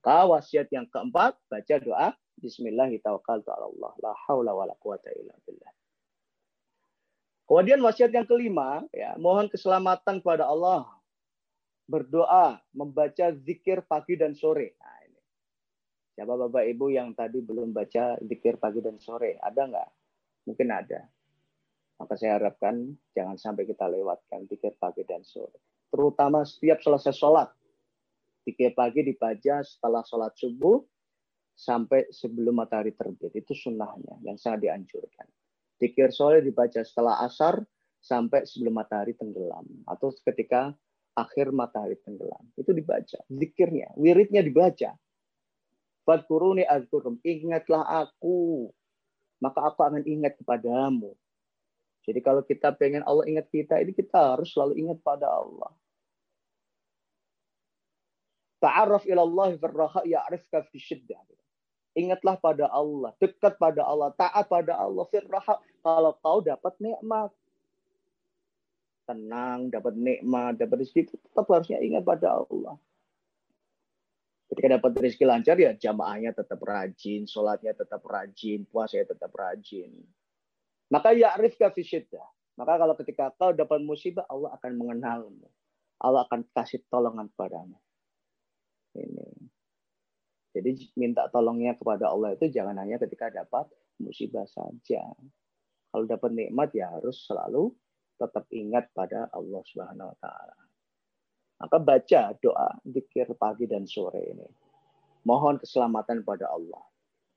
[0.00, 4.00] Kawasiat yang keempat, baca doa Bismillahirrahmanirrahim.
[4.00, 5.79] La haula wa la quwata illa billah.
[7.50, 10.86] Kemudian wasiat yang kelima, ya, mohon keselamatan kepada Allah.
[11.90, 14.78] Berdoa, membaca zikir pagi dan sore.
[14.78, 15.18] Nah, ini.
[16.14, 19.34] Siapa Bapak Ibu yang tadi belum baca zikir pagi dan sore?
[19.42, 19.90] Ada nggak?
[20.46, 21.10] Mungkin ada.
[21.98, 25.58] Maka saya harapkan jangan sampai kita lewatkan zikir pagi dan sore.
[25.90, 27.50] Terutama setiap selesai sholat.
[28.46, 30.86] Zikir pagi dibaca setelah sholat subuh
[31.58, 33.34] sampai sebelum matahari terbit.
[33.34, 35.39] Itu sunnahnya yang sangat dianjurkan.
[35.80, 37.64] Dikir sore dibaca setelah asar
[38.04, 39.64] sampai sebelum matahari tenggelam.
[39.88, 40.76] Atau ketika
[41.16, 42.44] akhir matahari tenggelam.
[42.54, 43.18] Itu dibaca.
[43.32, 44.92] Zikirnya, wiridnya dibaca.
[46.04, 47.16] Fadkuruni azkurum.
[47.24, 48.68] Ingatlah aku.
[49.40, 51.16] Maka aku akan ingat kepadamu.
[52.04, 55.72] Jadi kalau kita pengen Allah ingat kita, ini kita harus selalu ingat pada Allah.
[58.60, 61.20] Ta'arraf ilallah firraha ya'rifka fi syiddah.
[61.96, 65.58] Ingatlah pada Allah, dekat pada Allah, taat pada Allah, firraha.
[65.80, 67.32] Kalau kau dapat nikmat,
[69.08, 72.76] tenang, dapat nikmat, dapat rezeki, tetap harusnya ingat pada Allah.
[74.50, 79.94] Ketika dapat rezeki lancar ya jamaahnya tetap rajin, sholatnya tetap rajin, puasanya tetap rajin.
[80.90, 82.26] Maka ya arif fisyiddah.
[82.58, 85.48] Maka kalau ketika kau dapat musibah, Allah akan mengenalmu.
[86.02, 87.78] Allah akan kasih tolongan padamu.
[88.98, 89.48] Ini.
[90.50, 93.70] Jadi minta tolongnya kepada Allah itu jangan hanya ketika dapat
[94.02, 95.14] musibah saja.
[95.90, 97.74] Kalau dapat nikmat ya harus selalu
[98.16, 100.56] tetap ingat pada Allah Subhanahu wa taala.
[101.60, 104.48] Maka baca doa zikir pagi dan sore ini.
[105.26, 106.80] Mohon keselamatan pada Allah.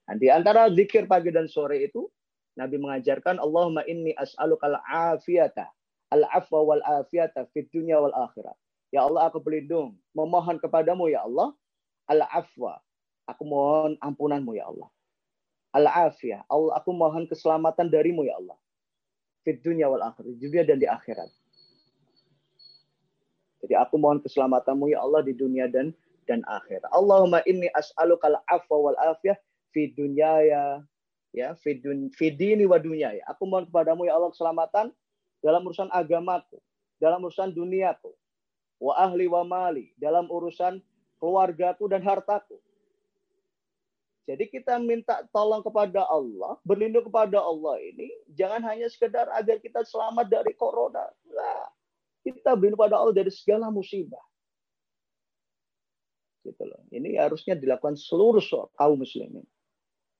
[0.07, 2.07] Dan di antara zikir pagi dan sore itu
[2.55, 5.67] Nabi mengajarkan Allahumma inni as'aluka al-afiyata
[6.13, 8.55] al-afwa wal afiyata fid dunya wal akhirat.
[8.93, 11.51] Ya Allah aku berlindung memohon kepadamu ya Allah
[12.05, 12.77] al-afwa
[13.23, 14.91] Aku mohon ampunanmu ya Allah.
[15.73, 16.45] Al-afiyah.
[16.47, 18.57] Allah, aku mohon keselamatan darimu ya Allah.
[19.41, 20.38] Fit dunia wal akhirat.
[20.38, 21.29] Dunia dan di akhirat.
[23.63, 25.95] Jadi aku mohon keselamatanmu ya Allah di dunia dan
[26.27, 26.83] dan akhir.
[26.91, 29.36] Allahumma inni as'aluka al-afwa wal afiyah
[29.71, 30.83] fi dunyaya
[31.33, 33.23] ya fi, dun, fi dini wa dunya ya.
[33.31, 34.91] Aku mohon kepadamu ya Allah keselamatan
[35.43, 36.62] dalam urusan agamaku,
[37.01, 38.12] dalam urusan duniaku,
[38.79, 40.79] wa ahli wa mali, dalam urusan
[41.17, 42.59] keluargaku dan hartaku.
[44.23, 49.83] Jadi kita minta tolong kepada Allah, berlindung kepada Allah ini jangan hanya sekedar agar kita
[49.83, 51.03] selamat dari corona.
[51.27, 51.67] Nah,
[52.23, 54.23] kita berlindung kepada Allah dari segala musibah.
[56.47, 56.79] Gitu loh.
[56.88, 58.39] Ini harusnya dilakukan seluruh
[58.79, 59.43] kaum muslimin.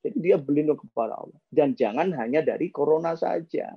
[0.03, 1.39] Jadi dia berlindung kepada Allah.
[1.47, 3.71] Dan jangan hanya dari corona saja.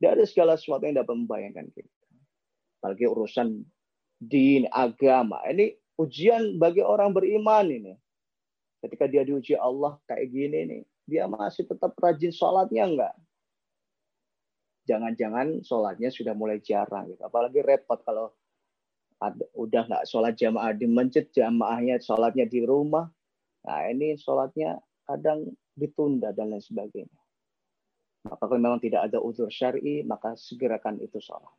[0.00, 2.04] Dari segala sesuatu yang dapat membayangkan kita.
[2.80, 3.68] Apalagi urusan
[4.16, 5.44] din, agama.
[5.44, 7.92] Ini ujian bagi orang beriman ini
[8.80, 13.14] Ketika dia diuji Allah kayak gini nih, dia masih tetap rajin sholatnya enggak?
[14.88, 17.20] Jangan-jangan sholatnya sudah mulai jarang gitu.
[17.20, 18.32] Apalagi repot kalau
[19.20, 23.12] ada, udah nggak sholat jamaah di masjid, jamaahnya sholatnya di rumah.
[23.68, 27.20] Nah ini sholatnya kadang ditunda dan lain sebagainya.
[28.24, 31.52] Maka kalau memang tidak ada udur syari, maka segerakan itu sholat.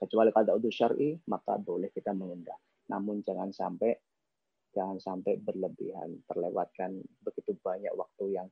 [0.00, 2.52] Kecuali kalau ada udur syari, maka boleh kita menunda.
[2.92, 3.96] Namun jangan sampai
[4.74, 8.48] jangan sampai berlebihan terlewatkan begitu banyak waktu yang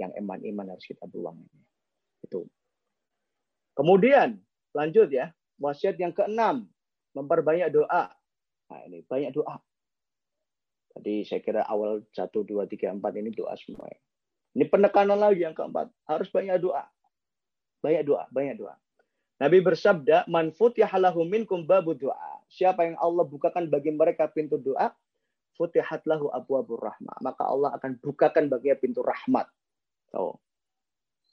[0.00, 1.62] yang eman-iman harus kita buang ini.
[2.24, 2.48] Itu.
[3.76, 4.40] Kemudian
[4.74, 5.30] lanjut ya.
[5.58, 6.70] Wasiat yang keenam
[7.18, 8.10] memperbanyak doa.
[8.70, 9.58] Nah ini banyak doa.
[10.94, 13.90] Tadi saya kira awal satu dua tiga empat ini doa semua
[14.56, 15.86] ini penekanan lagi yang keempat.
[16.08, 16.82] Harus banyak doa.
[17.78, 18.74] Banyak doa banyak doa.
[19.38, 24.90] Nabi bersabda, "Man futihalahu minkum babu doa." Siapa yang Allah bukakan bagi mereka pintu doa,
[25.58, 27.18] futihat lahu abwabur rahmah.
[27.18, 29.50] Maka Allah akan bukakan baginya pintu rahmat.
[30.14, 30.38] Oh.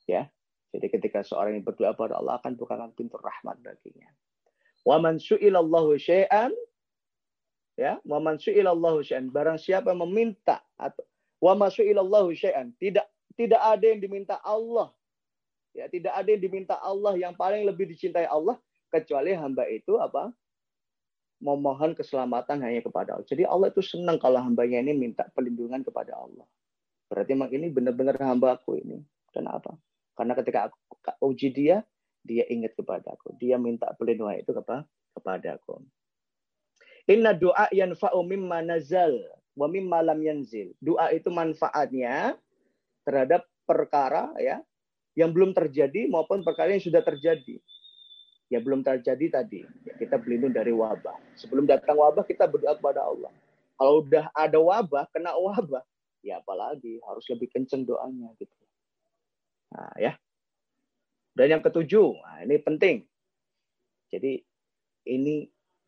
[0.10, 0.34] Ya.
[0.74, 4.10] Jadi ketika seorang yang berdoa pada Allah akan bukakan pintu rahmat baginya.
[4.84, 6.52] Wa man su'ilallahu syai'an
[7.80, 11.02] ya, wa man su'ilallahu syai'an barang siapa meminta atau
[11.40, 13.08] wa ma su'ilallahu syai'an tidak
[13.40, 14.92] tidak ada yang diminta Allah.
[15.76, 18.60] Ya, tidak ada yang diminta Allah yang paling lebih dicintai Allah
[18.92, 20.32] kecuali hamba itu apa?
[21.39, 23.28] Memohon keselamatan hanya kepada Allah.
[23.28, 26.48] Jadi Allah itu senang kalau hambanya ini minta perlindungan kepada Allah.
[27.12, 29.04] Berarti memang ini benar-benar hamba aku ini.
[29.30, 29.76] Kenapa?
[30.15, 30.80] Karena ketika aku
[31.32, 31.84] uji dia,
[32.24, 33.36] dia ingat kepada aku.
[33.38, 35.84] Dia minta perlindungan itu kepada kepada aku.
[37.06, 39.13] Inna doa yanfa'u mimma nazal
[39.54, 40.74] wa mimma lam yanzil.
[40.82, 42.34] Doa itu manfaatnya
[43.06, 44.63] terhadap perkara ya
[45.13, 47.62] yang belum terjadi maupun perkara yang sudah terjadi
[48.49, 49.65] ya belum terjadi tadi.
[49.86, 51.17] Ya, kita berlindung dari wabah.
[51.38, 53.31] Sebelum datang wabah kita berdoa kepada Allah.
[53.75, 55.84] Kalau udah ada wabah, kena wabah,
[56.23, 58.55] ya apalagi harus lebih kenceng doanya gitu.
[59.75, 60.13] Nah, ya.
[61.36, 63.03] Dan yang ketujuh, nah ini penting.
[64.08, 64.39] Jadi
[65.12, 65.43] ini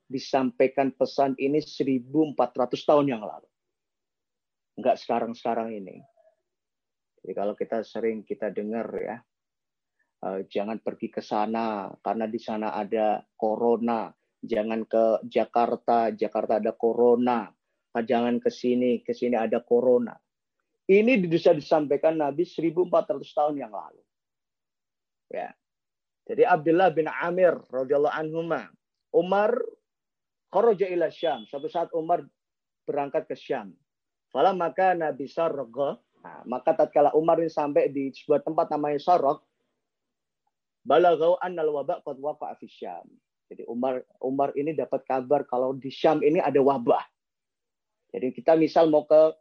[0.08, 2.36] disampaikan pesan ini 1400
[2.84, 3.48] tahun yang lalu.
[4.76, 6.04] Enggak sekarang-sekarang ini.
[7.24, 9.24] Jadi kalau kita sering kita dengar ya,
[10.24, 14.10] jangan pergi ke sana karena di sana ada corona.
[14.38, 17.50] Jangan ke Jakarta, Jakarta ada corona.
[17.98, 20.14] Ah, jangan ke sini, ke sini ada corona.
[20.88, 24.02] Ini bisa disampaikan Nabi 1400 tahun yang lalu.
[25.34, 25.52] Ya.
[26.28, 28.46] Jadi Abdullah bin Amir radhiyallahu anhu
[29.16, 29.52] Umar
[30.52, 31.48] kharaja ila Syam.
[31.50, 32.24] Suatu saat Umar
[32.88, 33.76] berangkat ke Syam.
[34.28, 39.47] Fala maka Nabi Sarqa, nah, maka tatkala Umar ini sampai di sebuah tempat namanya Sarq,
[40.88, 43.08] balagau annal wabak qad waqa'a fi Syam.
[43.52, 47.04] Jadi Umar Umar ini dapat kabar kalau di Syam ini ada wabah.
[48.16, 49.36] Jadi kita misal mau ke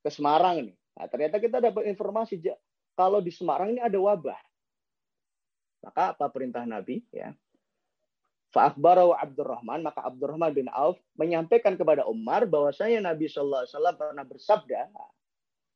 [0.00, 0.76] ke Semarang nih.
[0.96, 2.40] Nah, ternyata kita dapat informasi
[2.96, 4.40] kalau di Semarang ini ada wabah.
[5.84, 7.36] Maka apa perintah Nabi ya?
[8.56, 14.24] Fa'akhbarahu Abdurrahman, maka Abdurrahman bin Auf menyampaikan kepada Umar bahwasanya Nabi Shallallahu alaihi wasallam pernah
[14.24, 14.80] bersabda,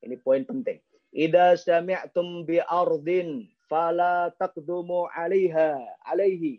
[0.08, 0.80] ini poin penting.
[1.12, 6.58] Ida sami'tum bi ardin fala taqdumu 'alaiha alaihi.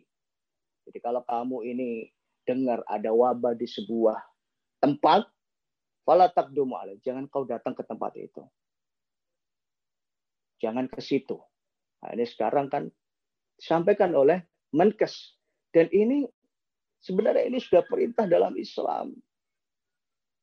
[0.88, 1.90] Jadi kalau kamu ini
[2.48, 4.18] dengar ada wabah di sebuah
[4.80, 5.28] tempat,
[6.08, 7.04] fala taqdumu alaihi.
[7.04, 8.42] Jangan kau datang ke tempat itu.
[10.64, 11.36] Jangan ke situ.
[12.02, 12.88] Nah, ini sekarang kan
[13.60, 15.36] disampaikan oleh Menkes.
[15.70, 16.26] Dan ini
[17.02, 19.14] sebenarnya ini sudah perintah dalam Islam.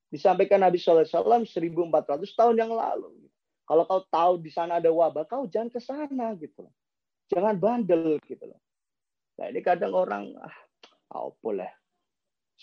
[0.09, 1.05] Disampaikan Nabi SAW
[1.45, 3.28] 1400 tahun yang lalu.
[3.69, 6.73] Kalau kau tahu di sana ada wabah, kau jangan ke sana gitu loh.
[7.29, 8.57] Jangan bandel gitu loh.
[9.37, 10.57] Nah ini kadang orang, ah,
[11.13, 11.69] oh, boleh.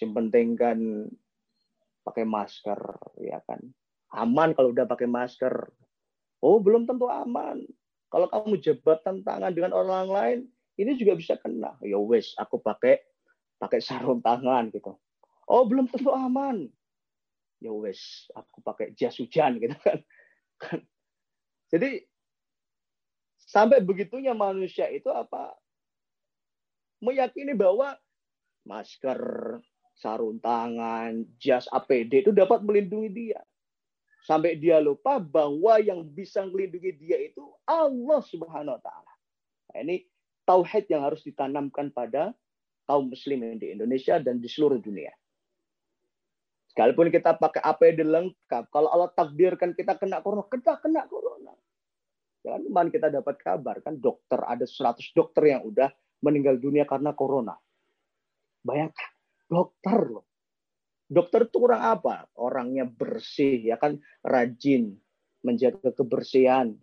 [0.01, 0.79] Yang penting kan
[2.01, 2.81] pakai masker,
[3.21, 3.61] ya kan.
[4.17, 5.53] Aman kalau udah pakai masker.
[6.41, 7.61] Oh, belum tentu aman.
[8.09, 10.39] Kalau kamu jabatan tangan dengan orang lain,
[10.81, 11.77] ini juga bisa kena.
[11.85, 12.97] Ya wes, aku pakai
[13.61, 14.97] pakai sarung tangan gitu.
[15.45, 16.65] Oh belum tentu aman.
[17.61, 20.01] Ya wes, aku pakai jas hujan gitu kan.
[21.75, 21.99] Jadi
[23.35, 25.51] sampai begitunya manusia itu apa
[27.03, 27.99] meyakini bahwa
[28.63, 29.19] masker,
[29.99, 33.43] sarung tangan, jas APD itu dapat melindungi dia.
[34.23, 39.13] Sampai dia lupa bahwa yang bisa melindungi dia itu Allah Subhanahu wa taala.
[39.75, 40.07] Nah, ini
[40.47, 42.31] tauhid yang harus ditanamkan pada
[42.87, 45.11] kaum muslimin di Indonesia dan di seluruh dunia.
[46.75, 51.55] Sekalipun kita pakai APD lengkap, kalau Allah takdirkan kita kena corona, kita kena corona.
[52.45, 55.89] Ya kemarin kita dapat kabar kan dokter ada 100 dokter yang udah
[56.21, 57.57] meninggal dunia karena corona.
[58.61, 59.11] Bayangkan,
[59.49, 60.25] dokter loh.
[61.09, 62.29] Dokter itu kurang apa?
[62.37, 64.93] Orangnya bersih, ya kan rajin,
[65.41, 66.73] menjaga kebersihan.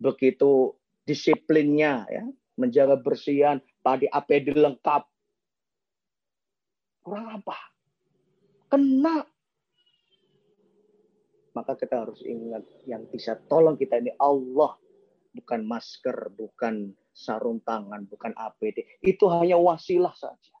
[0.00, 2.24] Begitu disiplinnya, ya
[2.56, 5.08] menjaga bersihan, padi APD lengkap.
[7.04, 7.56] Kurang apa?
[8.68, 9.31] Kena.
[11.52, 14.76] Maka kita harus ingat yang bisa tolong kita ini Allah.
[15.32, 18.84] Bukan masker, bukan sarung tangan, bukan APD.
[19.00, 20.56] Itu hanya wasilah saja.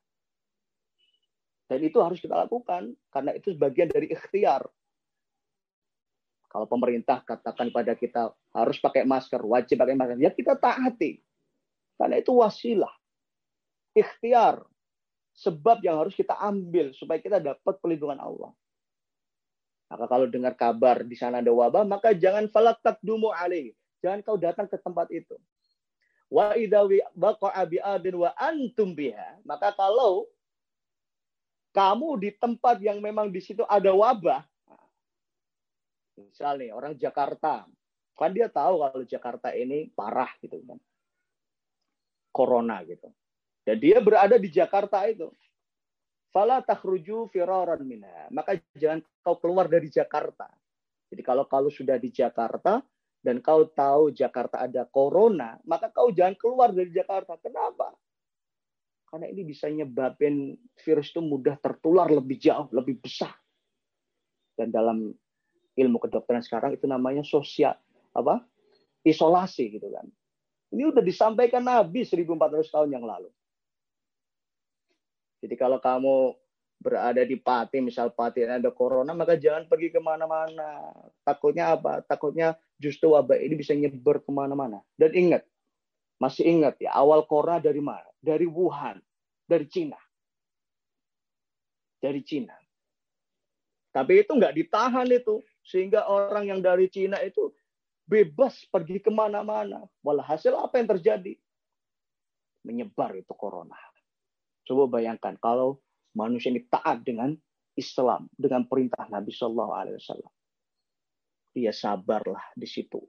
[1.68, 2.92] Dan itu harus kita lakukan.
[3.08, 4.64] Karena itu sebagian dari ikhtiar.
[6.52, 11.16] Kalau pemerintah katakan pada kita harus pakai masker, wajib pakai masker, ya kita taati.
[11.96, 12.92] Karena itu wasilah.
[13.96, 14.60] Ikhtiar.
[15.32, 18.52] Sebab yang harus kita ambil supaya kita dapat perlindungan Allah.
[19.92, 23.76] Maka kalau dengar kabar di sana ada wabah, maka jangan falak takdumu alaih.
[24.00, 25.36] Jangan kau datang ke tempat itu.
[26.32, 29.36] Wa idawi baqa'a bi'adin wa antum biha.
[29.44, 30.32] Maka kalau
[31.76, 34.40] kamu di tempat yang memang di situ ada wabah,
[36.16, 37.68] misalnya orang Jakarta,
[38.16, 40.80] kan dia tahu kalau Jakarta ini parah gitu kan,
[42.32, 43.12] corona gitu.
[43.60, 45.28] Dan dia berada di Jakarta itu.
[46.32, 48.32] Fala takhruju firaran minha.
[48.32, 50.48] Maka jangan kau keluar dari Jakarta.
[51.12, 52.80] Jadi kalau kalau sudah di Jakarta
[53.20, 57.36] dan kau tahu Jakarta ada corona, maka kau jangan keluar dari Jakarta.
[57.36, 57.92] Kenapa?
[59.12, 63.36] Karena ini bisa nyebabin virus itu mudah tertular lebih jauh, lebih besar.
[64.56, 65.12] Dan dalam
[65.76, 67.76] ilmu kedokteran sekarang itu namanya sosial
[68.16, 68.40] apa?
[69.02, 70.06] isolasi gitu kan.
[70.72, 73.28] Ini udah disampaikan Nabi 1400 tahun yang lalu.
[75.42, 76.38] Jadi kalau kamu
[76.78, 80.94] berada di Pati, misal Pati ada corona, maka jangan pergi ke mana-mana.
[81.26, 82.02] Takutnya apa?
[82.02, 84.82] Takutnya justru wabah ini bisa nyebar ke mana-mana.
[84.94, 85.42] Dan ingat,
[86.22, 88.06] masih ingat ya, awal corona dari mana?
[88.22, 88.98] Dari Wuhan,
[89.46, 89.98] dari Cina.
[92.02, 92.54] Dari Cina.
[93.92, 95.38] Tapi itu nggak ditahan itu.
[95.62, 97.54] Sehingga orang yang dari Cina itu
[98.02, 99.86] bebas pergi ke mana-mana.
[100.02, 101.38] Walhasil apa yang terjadi?
[102.66, 103.78] Menyebar itu corona.
[104.62, 105.82] Coba bayangkan kalau
[106.14, 107.34] manusia ini taat dengan
[107.74, 110.32] Islam, dengan perintah Nabi Shallallahu Alaihi Wasallam.
[111.52, 113.00] Dia sabarlah di situ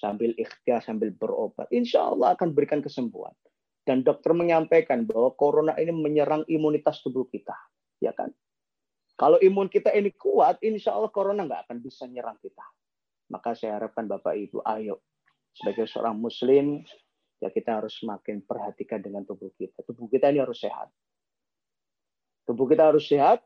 [0.00, 1.68] sambil ikhtiar, sambil berobat.
[1.68, 3.36] Insya Allah akan berikan kesembuhan.
[3.84, 7.52] Dan dokter menyampaikan bahwa corona ini menyerang imunitas tubuh kita.
[8.00, 8.32] Ya kan?
[9.20, 12.64] Kalau imun kita ini kuat, insya Allah corona nggak akan bisa nyerang kita.
[13.28, 15.04] Maka saya harapkan Bapak Ibu, ayo
[15.52, 16.80] sebagai seorang Muslim,
[17.40, 19.80] ya kita harus semakin perhatikan dengan tubuh kita.
[19.82, 20.92] Tubuh kita ini harus sehat.
[22.44, 23.40] Tubuh kita harus sehat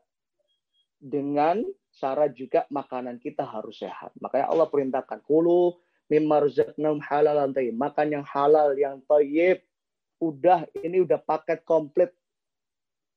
[0.99, 1.63] dengan
[1.95, 4.11] syarat juga makanan kita harus sehat.
[4.19, 5.79] Makanya Allah perintahkan, kulu
[6.11, 7.51] mimma halal halalan.
[7.55, 9.63] Makan yang halal, yang tayyib.
[10.19, 12.11] Udah, ini udah paket komplit.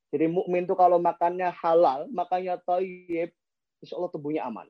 [0.09, 3.29] Jadi mukmin itu kalau makannya halal, makannya tayyib,
[3.83, 4.67] insya Allah tubuhnya aman.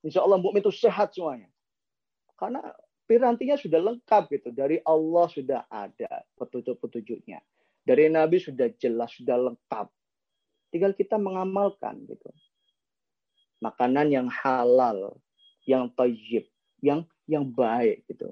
[0.00, 1.50] Insya Allah mukmin itu sehat semuanya.
[2.38, 2.64] Karena
[3.10, 4.54] pirantinya sudah lengkap gitu.
[4.54, 7.42] Dari Allah sudah ada petunjuk-petunjuknya.
[7.82, 9.90] Dari Nabi sudah jelas, sudah lengkap.
[10.70, 12.30] Tinggal kita mengamalkan gitu.
[13.58, 15.18] Makanan yang halal,
[15.66, 16.46] yang tayyib,
[16.78, 18.30] yang yang baik gitu.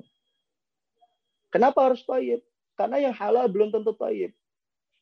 [1.51, 2.47] Kenapa harus tayyib?
[2.79, 4.31] Karena yang halal belum tentu tayyib.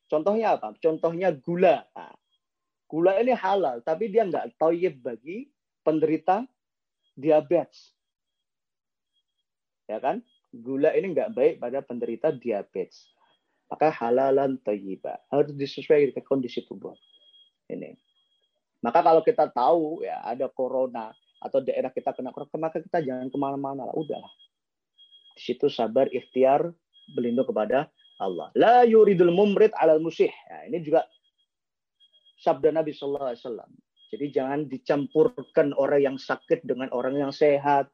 [0.08, 0.72] Contohnya apa?
[0.80, 1.84] Contohnya gula.
[1.92, 2.16] Nah,
[2.88, 5.52] gula ini halal, tapi dia nggak tayyib bagi
[5.84, 6.48] penderita
[7.12, 7.95] diabetes
[9.86, 10.22] ya kan?
[10.54, 13.10] Gula ini nggak baik pada penderita diabetes.
[13.66, 15.18] Maka halalan tayyiba.
[15.30, 16.94] Harus disesuaikan dengan kondisi tubuh.
[17.66, 17.98] Ini.
[18.82, 21.10] Maka kalau kita tahu ya ada corona
[21.42, 23.94] atau daerah kita kena corona, maka kita jangan ke mana-mana lah.
[23.98, 24.30] Udahlah.
[25.34, 26.70] Di situ sabar, ikhtiar,
[27.12, 27.90] berlindung kepada
[28.22, 28.48] Allah.
[28.56, 30.30] La yuridul mumrid alal musih.
[30.30, 31.04] Ya, ini juga
[32.40, 33.70] sabda Nabi Sallallahu Alaihi Wasallam.
[34.06, 37.90] Jadi jangan dicampurkan orang yang sakit dengan orang yang sehat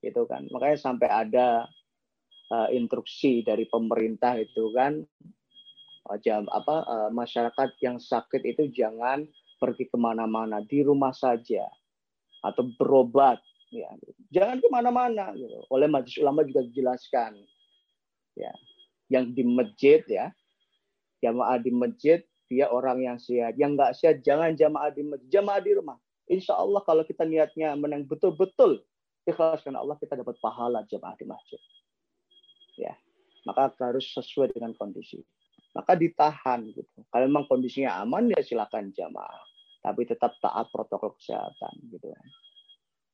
[0.00, 0.48] gitu kan.
[0.48, 1.68] Makanya sampai ada
[2.50, 5.00] uh, instruksi dari pemerintah itu kan
[6.10, 9.24] uh, jam apa uh, masyarakat yang sakit itu jangan
[9.60, 11.68] pergi ke mana-mana di rumah saja
[12.40, 13.38] atau berobat
[13.68, 13.88] ya.
[14.32, 15.60] Jangan ke mana-mana gitu.
[15.68, 17.36] oleh majelis ulama juga dijelaskan
[18.34, 18.52] ya.
[19.10, 20.26] Yang di masjid ya.
[21.20, 23.60] Jamaah di masjid dia orang yang sehat.
[23.60, 25.98] Yang nggak sehat jangan jamaah di masjid jamaah di rumah.
[26.30, 28.80] Insya Allah kalau kita niatnya menang betul-betul
[29.28, 31.60] ikhlas karena Allah kita dapat pahala jamaah di masjid.
[32.76, 32.94] Ya.
[33.48, 35.20] Maka harus sesuai dengan kondisi.
[35.72, 37.00] Maka ditahan gitu.
[37.08, 39.44] Kalau memang kondisinya aman ya silakan jamaah
[39.80, 42.12] tapi tetap taat protokol kesehatan gitu.
[42.12, 42.28] Kan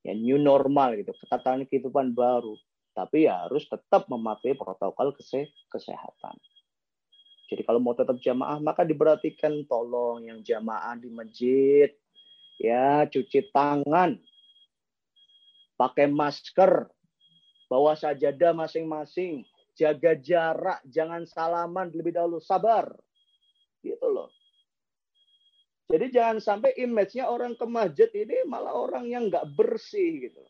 [0.07, 1.15] ya new normal gitu.
[1.15, 2.55] Ketatanan kehidupan baru.
[2.95, 5.13] Tapi ya harus tetap mematuhi protokol
[5.69, 6.37] kesehatan.
[7.47, 11.91] Jadi kalau mau tetap jamaah maka diperhatikan tolong yang jamaah di masjid.
[12.57, 14.17] Ya cuci tangan
[15.77, 16.89] pakai masker
[17.71, 19.45] bawa sajadah masing-masing
[19.77, 22.89] jaga jarak jangan salaman lebih dahulu sabar
[23.85, 24.33] gitu loh
[25.87, 30.43] jadi jangan sampai image-nya orang ke masjid ini malah orang yang nggak bersih gitu.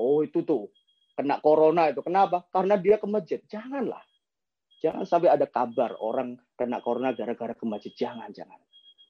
[0.00, 0.72] Oh itu tuh
[1.12, 2.00] kena corona itu.
[2.00, 2.48] Kenapa?
[2.48, 3.44] Karena dia ke masjid.
[3.44, 4.00] Janganlah.
[4.80, 7.92] Jangan sampai ada kabar orang kena corona gara-gara ke masjid.
[7.92, 8.56] Jangan, jangan.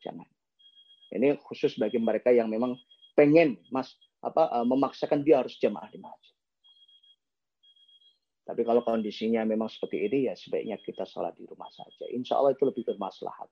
[0.03, 0.27] Jangan.
[1.15, 2.75] Ini khusus bagi mereka yang memang
[3.15, 6.37] pengen mas apa eh, memaksakan dia harus jamaah di masjid.
[8.45, 12.11] Tapi kalau kondisinya memang seperti ini ya sebaiknya kita sholat di rumah saja.
[12.11, 13.47] Insya Allah itu lebih bermaslahat.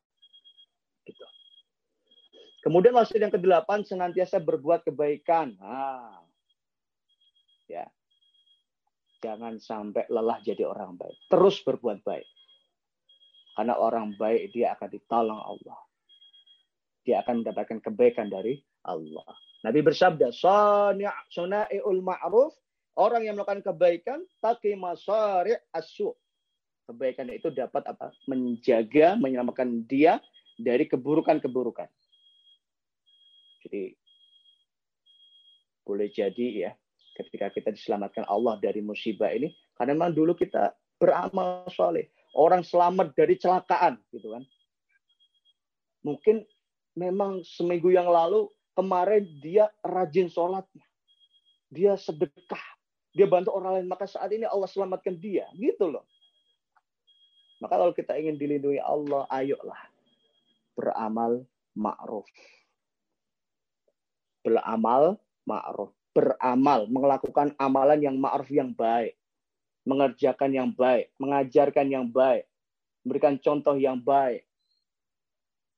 [1.07, 1.23] Gitu.
[2.67, 5.55] Kemudian wasiat yang kedelapan senantiasa berbuat kebaikan.
[5.63, 6.19] Nah,
[7.71, 7.87] ya,
[9.23, 11.17] jangan sampai lelah jadi orang baik.
[11.31, 12.27] Terus berbuat baik.
[13.55, 15.79] Karena orang baik dia akan ditolong Allah.
[17.07, 18.59] Dia akan mendapatkan kebaikan dari
[18.89, 19.29] Allah.
[19.61, 22.57] Nabi bersabda, "Sana'iul ma'ruf"
[22.99, 26.11] Orang yang melakukan kebaikan, taki masari asu.
[26.91, 28.11] Kebaikan itu dapat apa?
[28.27, 30.19] Menjaga, menyelamatkan dia
[30.59, 31.87] dari keburukan-keburukan.
[33.63, 33.95] Jadi
[35.87, 36.71] boleh jadi ya
[37.17, 43.17] ketika kita diselamatkan Allah dari musibah ini karena memang dulu kita beramal soleh orang selamat
[43.17, 44.45] dari celakaan gitu kan
[46.05, 46.45] mungkin
[46.93, 50.87] memang seminggu yang lalu kemarin dia rajin sholatnya.
[51.67, 52.63] Dia sedekah.
[53.11, 53.91] Dia bantu orang lain.
[53.91, 55.51] Maka saat ini Allah selamatkan dia.
[55.59, 56.07] Gitu loh.
[57.59, 59.83] Maka kalau kita ingin dilindungi Allah ayolah.
[60.79, 61.43] Beramal
[61.75, 62.31] ma'ruf.
[64.47, 65.19] Beramal
[65.49, 69.17] ma'ruf, beramal, melakukan amalan yang ma'ruf yang baik,
[69.89, 72.45] mengerjakan yang baik, mengajarkan yang baik,
[73.01, 74.45] memberikan contoh yang baik.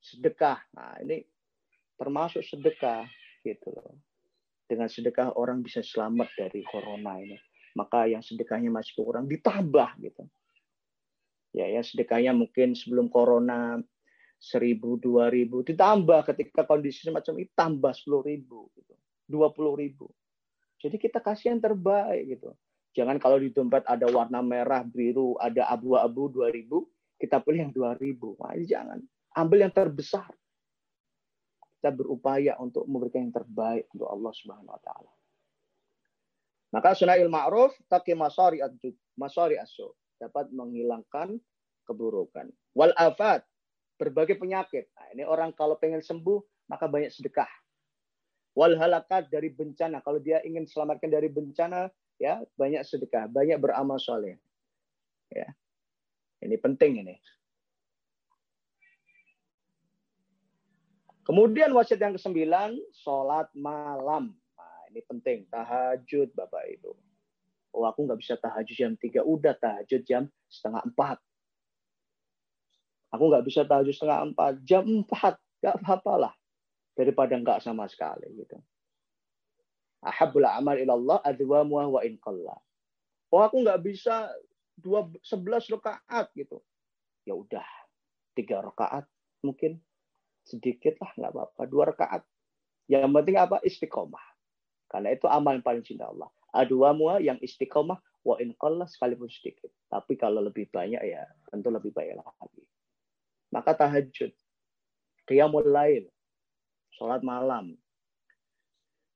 [0.02, 0.58] Sedekah.
[0.74, 1.22] Nah, ini
[2.00, 3.04] termasuk sedekah
[3.44, 4.00] gitu loh.
[4.64, 7.36] Dengan sedekah orang bisa selamat dari corona ini.
[7.76, 10.24] Maka yang sedekahnya masih kurang ditambah gitu.
[11.52, 13.76] Ya, ya sedekahnya mungkin sebelum corona
[14.40, 18.94] seribu, dua ribu, ditambah ketika kondisi semacam ini tambah sepuluh ribu, gitu,
[19.28, 20.08] dua puluh ribu.
[20.80, 22.56] Jadi kita kasih yang terbaik gitu.
[22.96, 26.88] Jangan kalau di dompet ada warna merah, biru, ada abu-abu dua ribu,
[27.20, 28.32] kita pilih yang dua ribu.
[28.40, 28.98] Nah, jangan.
[29.36, 30.32] Ambil yang terbesar.
[31.80, 35.12] Kita berupaya untuk memberikan yang terbaik untuk Allah Subhanahu wa taala.
[36.76, 38.60] Maka sunnah ma'ruf taki masari
[39.16, 41.40] masari asu dapat menghilangkan
[41.88, 42.52] keburukan.
[42.76, 43.42] Wal afat
[43.96, 44.92] berbagai penyakit.
[44.92, 47.48] Nah, ini orang kalau pengen sembuh, maka banyak sedekah.
[48.54, 50.04] Wal halakat dari bencana.
[50.04, 54.36] Kalau dia ingin selamatkan dari bencana, ya banyak sedekah, banyak beramal soleh.
[55.32, 55.48] Ya,
[56.44, 57.16] ini penting ini.
[61.30, 64.34] Kemudian wasiat yang kesembilan, sholat malam.
[64.34, 66.90] Nah, ini penting, tahajud Bapak Ibu.
[67.70, 71.22] Oh aku nggak bisa tahajud jam tiga, udah tahajud jam setengah empat.
[73.14, 76.34] Aku nggak bisa tahajud setengah empat, jam empat, nggak apa-apa lah.
[76.98, 78.58] Daripada nggak sama sekali gitu.
[80.02, 82.58] Ahabul amal ilallah adwamuah wa inqallah.
[83.30, 84.34] Oh aku nggak bisa
[84.74, 86.58] dua sebelas rakaat gitu.
[87.22, 87.70] Ya udah
[88.34, 89.06] tiga rakaat
[89.46, 89.78] mungkin
[90.44, 92.22] sedikit lah nggak apa-apa dua rakaat.
[92.90, 94.26] Yang penting apa istiqomah.
[94.90, 96.26] Karena itu amal yang paling cinta Allah.
[96.50, 99.70] Adwamuah yang istiqomah wa inqallah sekalipun sedikit.
[99.86, 102.64] Tapi kalau lebih banyak ya tentu lebih baik lagi
[103.50, 104.30] maka tahajud,
[105.26, 106.06] qiyamul lail,
[106.94, 107.74] sholat malam.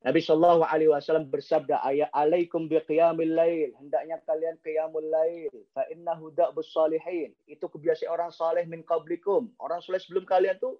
[0.04, 5.88] Nabi Shallallahu Alaihi Wasallam bersabda ayat alaikum bi qiyamil lail hendaknya kalian qiyamul lail fa
[5.88, 10.76] da'bus salihin itu kebiasaan orang saleh min qablikum orang saleh sebelum kalian tuh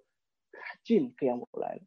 [0.55, 1.83] rajin qiyamul lail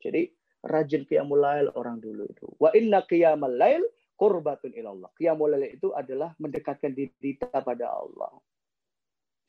[0.00, 0.32] jadi
[0.64, 3.84] rajin qiyamul lail orang dulu itu wa inna qiyamal lail
[4.16, 5.12] qurbatun ilallah.
[5.14, 8.32] Qiyamul lail itu adalah mendekatkan diri kita pada Allah.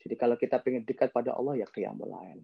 [0.04, 2.44] Jadi kalau kita ingin dekat pada Allah ya qiyamul lail.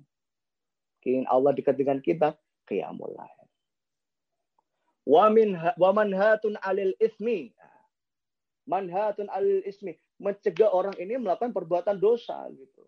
[1.04, 2.34] Ingin Allah dekat dengan kita,
[2.66, 3.48] qiyamul lail.
[5.04, 7.52] Wa min wa manhatun alil ismi.
[8.64, 9.92] Manhatun alil ismi,
[10.24, 12.88] mencegah orang ini melakukan perbuatan dosa gitu.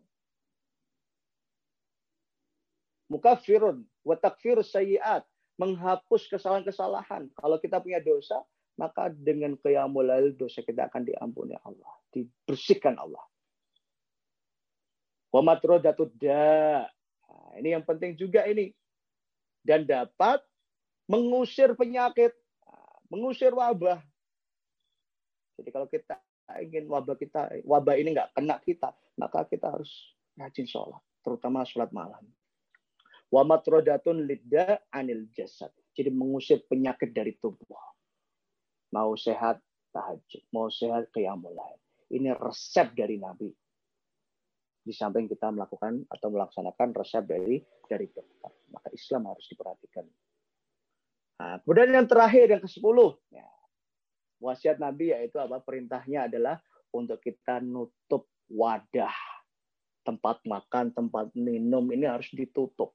[3.11, 5.25] Mukafirun wa takfirus sayyiat,
[5.55, 7.31] menghapus kesalahan-kesalahan.
[7.37, 8.43] Kalau kita punya dosa,
[8.75, 13.23] maka dengan qiyamul dosa kita akan diampuni Allah, dibersihkan Allah.
[15.31, 16.87] Wa matrodatud da.
[17.27, 18.71] Nah, ini yang penting juga ini.
[19.65, 20.45] Dan dapat
[21.09, 22.31] mengusir penyakit,
[22.63, 23.97] nah, mengusir wabah.
[25.57, 26.21] Jadi kalau kita
[26.61, 29.89] ingin wabah kita, wabah ini nggak kena kita, maka kita harus
[30.37, 32.21] rajin sholat, terutama sholat malam.
[33.29, 34.25] Wa matrodatun
[34.93, 35.71] anil jasad.
[35.95, 37.67] Jadi mengusir penyakit dari tubuh.
[38.91, 39.59] Mau sehat
[39.95, 41.55] tahajud, mau sehat qiyamul
[42.11, 43.49] Ini resep dari Nabi.
[44.85, 47.57] Di samping kita melakukan atau melaksanakan resep dari
[47.89, 48.51] dari dokter.
[48.69, 50.05] Maka Islam harus diperhatikan.
[51.35, 52.97] Nah, kemudian yang terakhir yang ke-10.
[53.33, 53.47] Ya.
[54.39, 55.59] Wasiat Nabi yaitu apa?
[55.63, 56.61] Perintahnya adalah
[56.93, 59.15] untuk kita nutup wadah.
[60.05, 62.93] Tempat makan, tempat minum ini harus ditutup.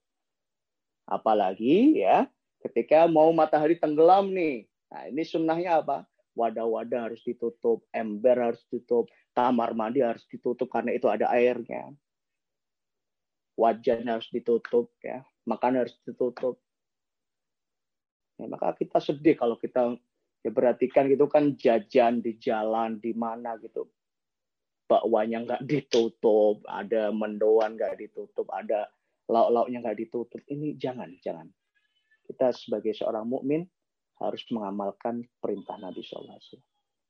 [1.10, 2.30] Apalagi ya
[2.62, 4.70] ketika mau matahari tenggelam nih.
[4.90, 6.06] Nah, ini sunnahnya apa?
[6.38, 11.90] Wadah-wadah harus ditutup, ember harus ditutup, kamar mandi harus ditutup karena itu ada airnya.
[13.58, 16.62] Wajan harus ditutup ya, makan harus ditutup.
[18.38, 19.98] Ya, maka kita sedih kalau kita
[20.40, 23.90] ya perhatikan gitu kan jajan di jalan di mana gitu
[24.90, 28.90] bakwanya nggak ditutup, ada mendoan nggak ditutup, ada
[29.30, 30.42] lauk-lauknya nggak ditutup.
[30.50, 31.46] Ini jangan, jangan.
[32.26, 33.62] Kita sebagai seorang mukmin
[34.18, 36.36] harus mengamalkan perintah Nabi SAW.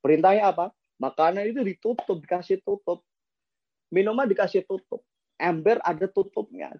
[0.05, 0.71] Perintahnya apa?
[1.01, 3.03] Makanan itu ditutup, dikasih tutup.
[3.91, 5.03] Minuman dikasih tutup.
[5.41, 6.77] Ember ada tutupnya.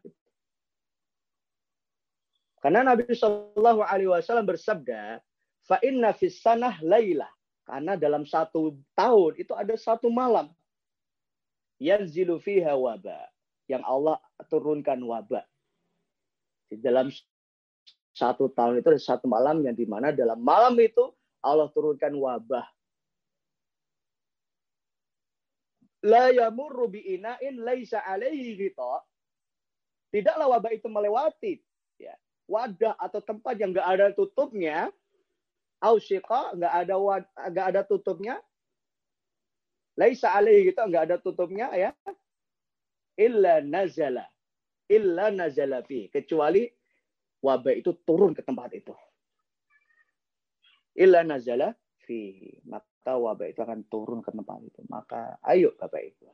[2.61, 5.25] Karena Nabi Shallallahu Alaihi Wasallam bersabda,
[5.65, 7.27] "Fa inna sanah laila."
[7.65, 10.53] Karena dalam satu tahun itu ada satu malam.
[11.81, 13.25] Yanzilu fiha wabah
[13.71, 14.19] yang Allah
[14.51, 15.47] turunkan wabah.
[16.67, 17.07] Di dalam
[18.11, 22.67] satu tahun itu ada satu malam yang di mana dalam malam itu Allah turunkan wabah.
[26.11, 29.07] La yamurru bi'ina'in laisa alaihi ghita.
[30.11, 31.63] Tidaklah wabah itu melewati
[32.03, 32.19] ya,
[32.51, 34.91] wadah atau tempat yang enggak ada tutupnya.
[35.79, 36.95] Ausyqa enggak ada
[37.47, 38.35] enggak ada tutupnya.
[39.95, 41.93] Laisa alaihi gitu enggak ada tutupnya ya
[43.17, 44.27] illa nazala
[44.91, 46.11] illa nazala fi.
[46.11, 46.67] Kecuali
[47.41, 48.95] wabah itu turun ke tempat itu.
[50.99, 51.71] Illa nazala
[52.03, 52.35] fi.
[52.67, 54.83] Maka wabah itu akan turun ke tempat itu.
[54.91, 56.27] Maka ayo Bapak Ibu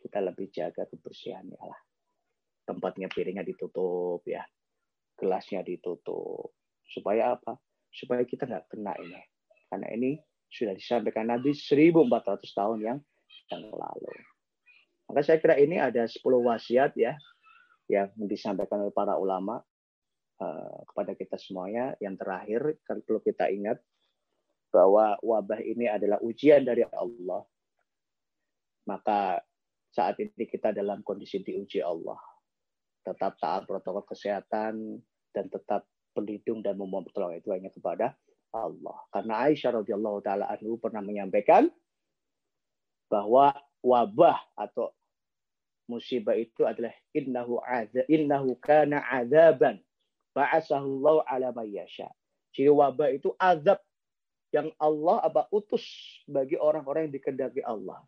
[0.00, 1.80] kita lebih jaga kebersihannya lah.
[2.64, 4.40] Tempatnya piringnya ditutup ya.
[5.12, 6.56] Gelasnya ditutup.
[6.88, 7.60] Supaya apa?
[7.92, 9.20] Supaya kita nggak kena ini.
[9.68, 10.16] Karena ini
[10.48, 12.08] sudah disampaikan Nabi 1400
[12.56, 12.98] tahun yang
[13.52, 14.10] yang lalu
[15.10, 17.18] maka saya kira ini ada 10 wasiat ya
[17.90, 19.58] yang disampaikan oleh para ulama
[20.38, 21.98] uh, kepada kita semuanya.
[21.98, 23.82] Yang terakhir perlu kita ingat
[24.70, 27.42] bahwa wabah ini adalah ujian dari Allah.
[28.86, 29.42] Maka
[29.90, 32.22] saat ini kita dalam kondisi diuji Allah.
[33.02, 35.02] Tetap taat protokol kesehatan
[35.34, 38.14] dan tetap pelindung dan memohon pertolongan itu hanya kepada
[38.54, 38.98] Allah.
[39.10, 41.66] Karena Aisyah radhiyallahu taala anhu pernah menyampaikan
[43.10, 43.50] bahwa
[43.82, 44.94] wabah atau
[45.90, 49.82] musibah itu adalah innahu azab innahu kana azaban
[50.30, 52.06] ba'asahu ala mayyasha.
[52.54, 53.82] Jadi wabah itu azab
[54.50, 55.82] yang Allah apa utus
[56.26, 58.02] bagi orang-orang yang dikendaki Allah.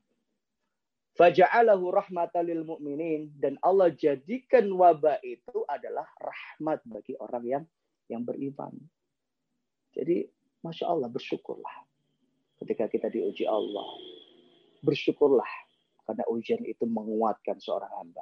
[1.12, 7.64] Faja'alahu rahmatan lil mu'minin dan Allah jadikan wabah itu adalah rahmat bagi orang yang
[8.08, 8.72] yang beriman.
[9.92, 10.24] Jadi
[10.64, 11.84] masya Allah bersyukurlah
[12.64, 13.86] ketika kita diuji Allah.
[14.82, 15.46] Bersyukurlah
[16.12, 18.20] karena ujian itu menguatkan seorang hamba.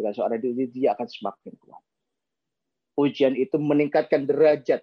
[0.00, 1.84] Dengan seorang diuji, dia akan semakin kuat.
[2.96, 4.80] Ujian itu meningkatkan derajat.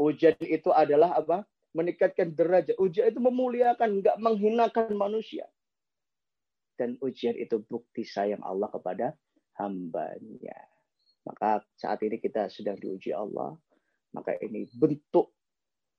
[0.00, 1.44] Ujian itu adalah apa?
[1.76, 2.80] Meningkatkan derajat.
[2.80, 5.44] Ujian itu memuliakan, nggak menghinakan manusia.
[6.80, 9.12] Dan ujian itu bukti sayang Allah kepada
[9.60, 10.56] hambanya.
[11.28, 13.52] Maka saat ini kita sedang diuji Allah.
[14.16, 15.28] Maka ini bentuk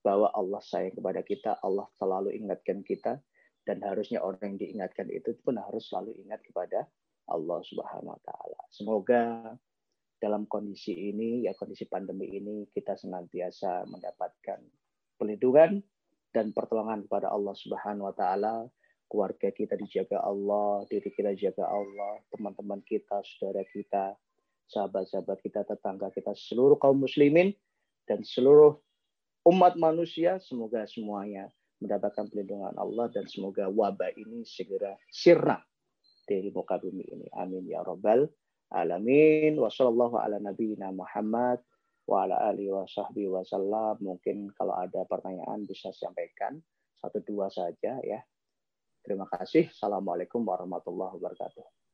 [0.01, 1.61] bahwa Allah sayang kepada kita.
[1.61, 3.21] Allah selalu ingatkan kita
[3.67, 6.87] dan harusnya orang yang diingatkan itu pun harus selalu ingat kepada
[7.27, 8.61] Allah Subhanahu wa taala.
[8.71, 9.51] Semoga
[10.17, 14.63] dalam kondisi ini ya kondisi pandemi ini kita senantiasa mendapatkan
[15.19, 15.83] pelindungan
[16.31, 18.55] dan pertolongan kepada Allah Subhanahu wa taala.
[19.07, 24.19] Keluarga kita dijaga Allah, diri kita dijaga Allah, teman-teman kita, saudara kita,
[24.67, 27.55] sahabat-sahabat kita, tetangga kita, seluruh kaum muslimin
[28.03, 28.75] dan seluruh
[29.47, 31.47] umat manusia semoga semuanya
[31.81, 35.61] mendapatkan perlindungan Allah dan semoga wabah ini segera sirna
[36.27, 37.27] dari muka bumi ini.
[37.37, 38.27] Amin ya rabbal
[38.73, 39.55] alamin.
[39.55, 41.61] Wassallallahu ala nabiyina Muhammad
[42.09, 44.01] wa ala alihi wa sahbihi wasallam.
[44.03, 46.59] Mungkin kalau ada pertanyaan bisa sampaikan
[46.99, 48.19] satu dua saja ya.
[49.05, 49.71] Terima kasih.
[49.71, 51.86] Assalamualaikum warahmatullahi wabarakatuh.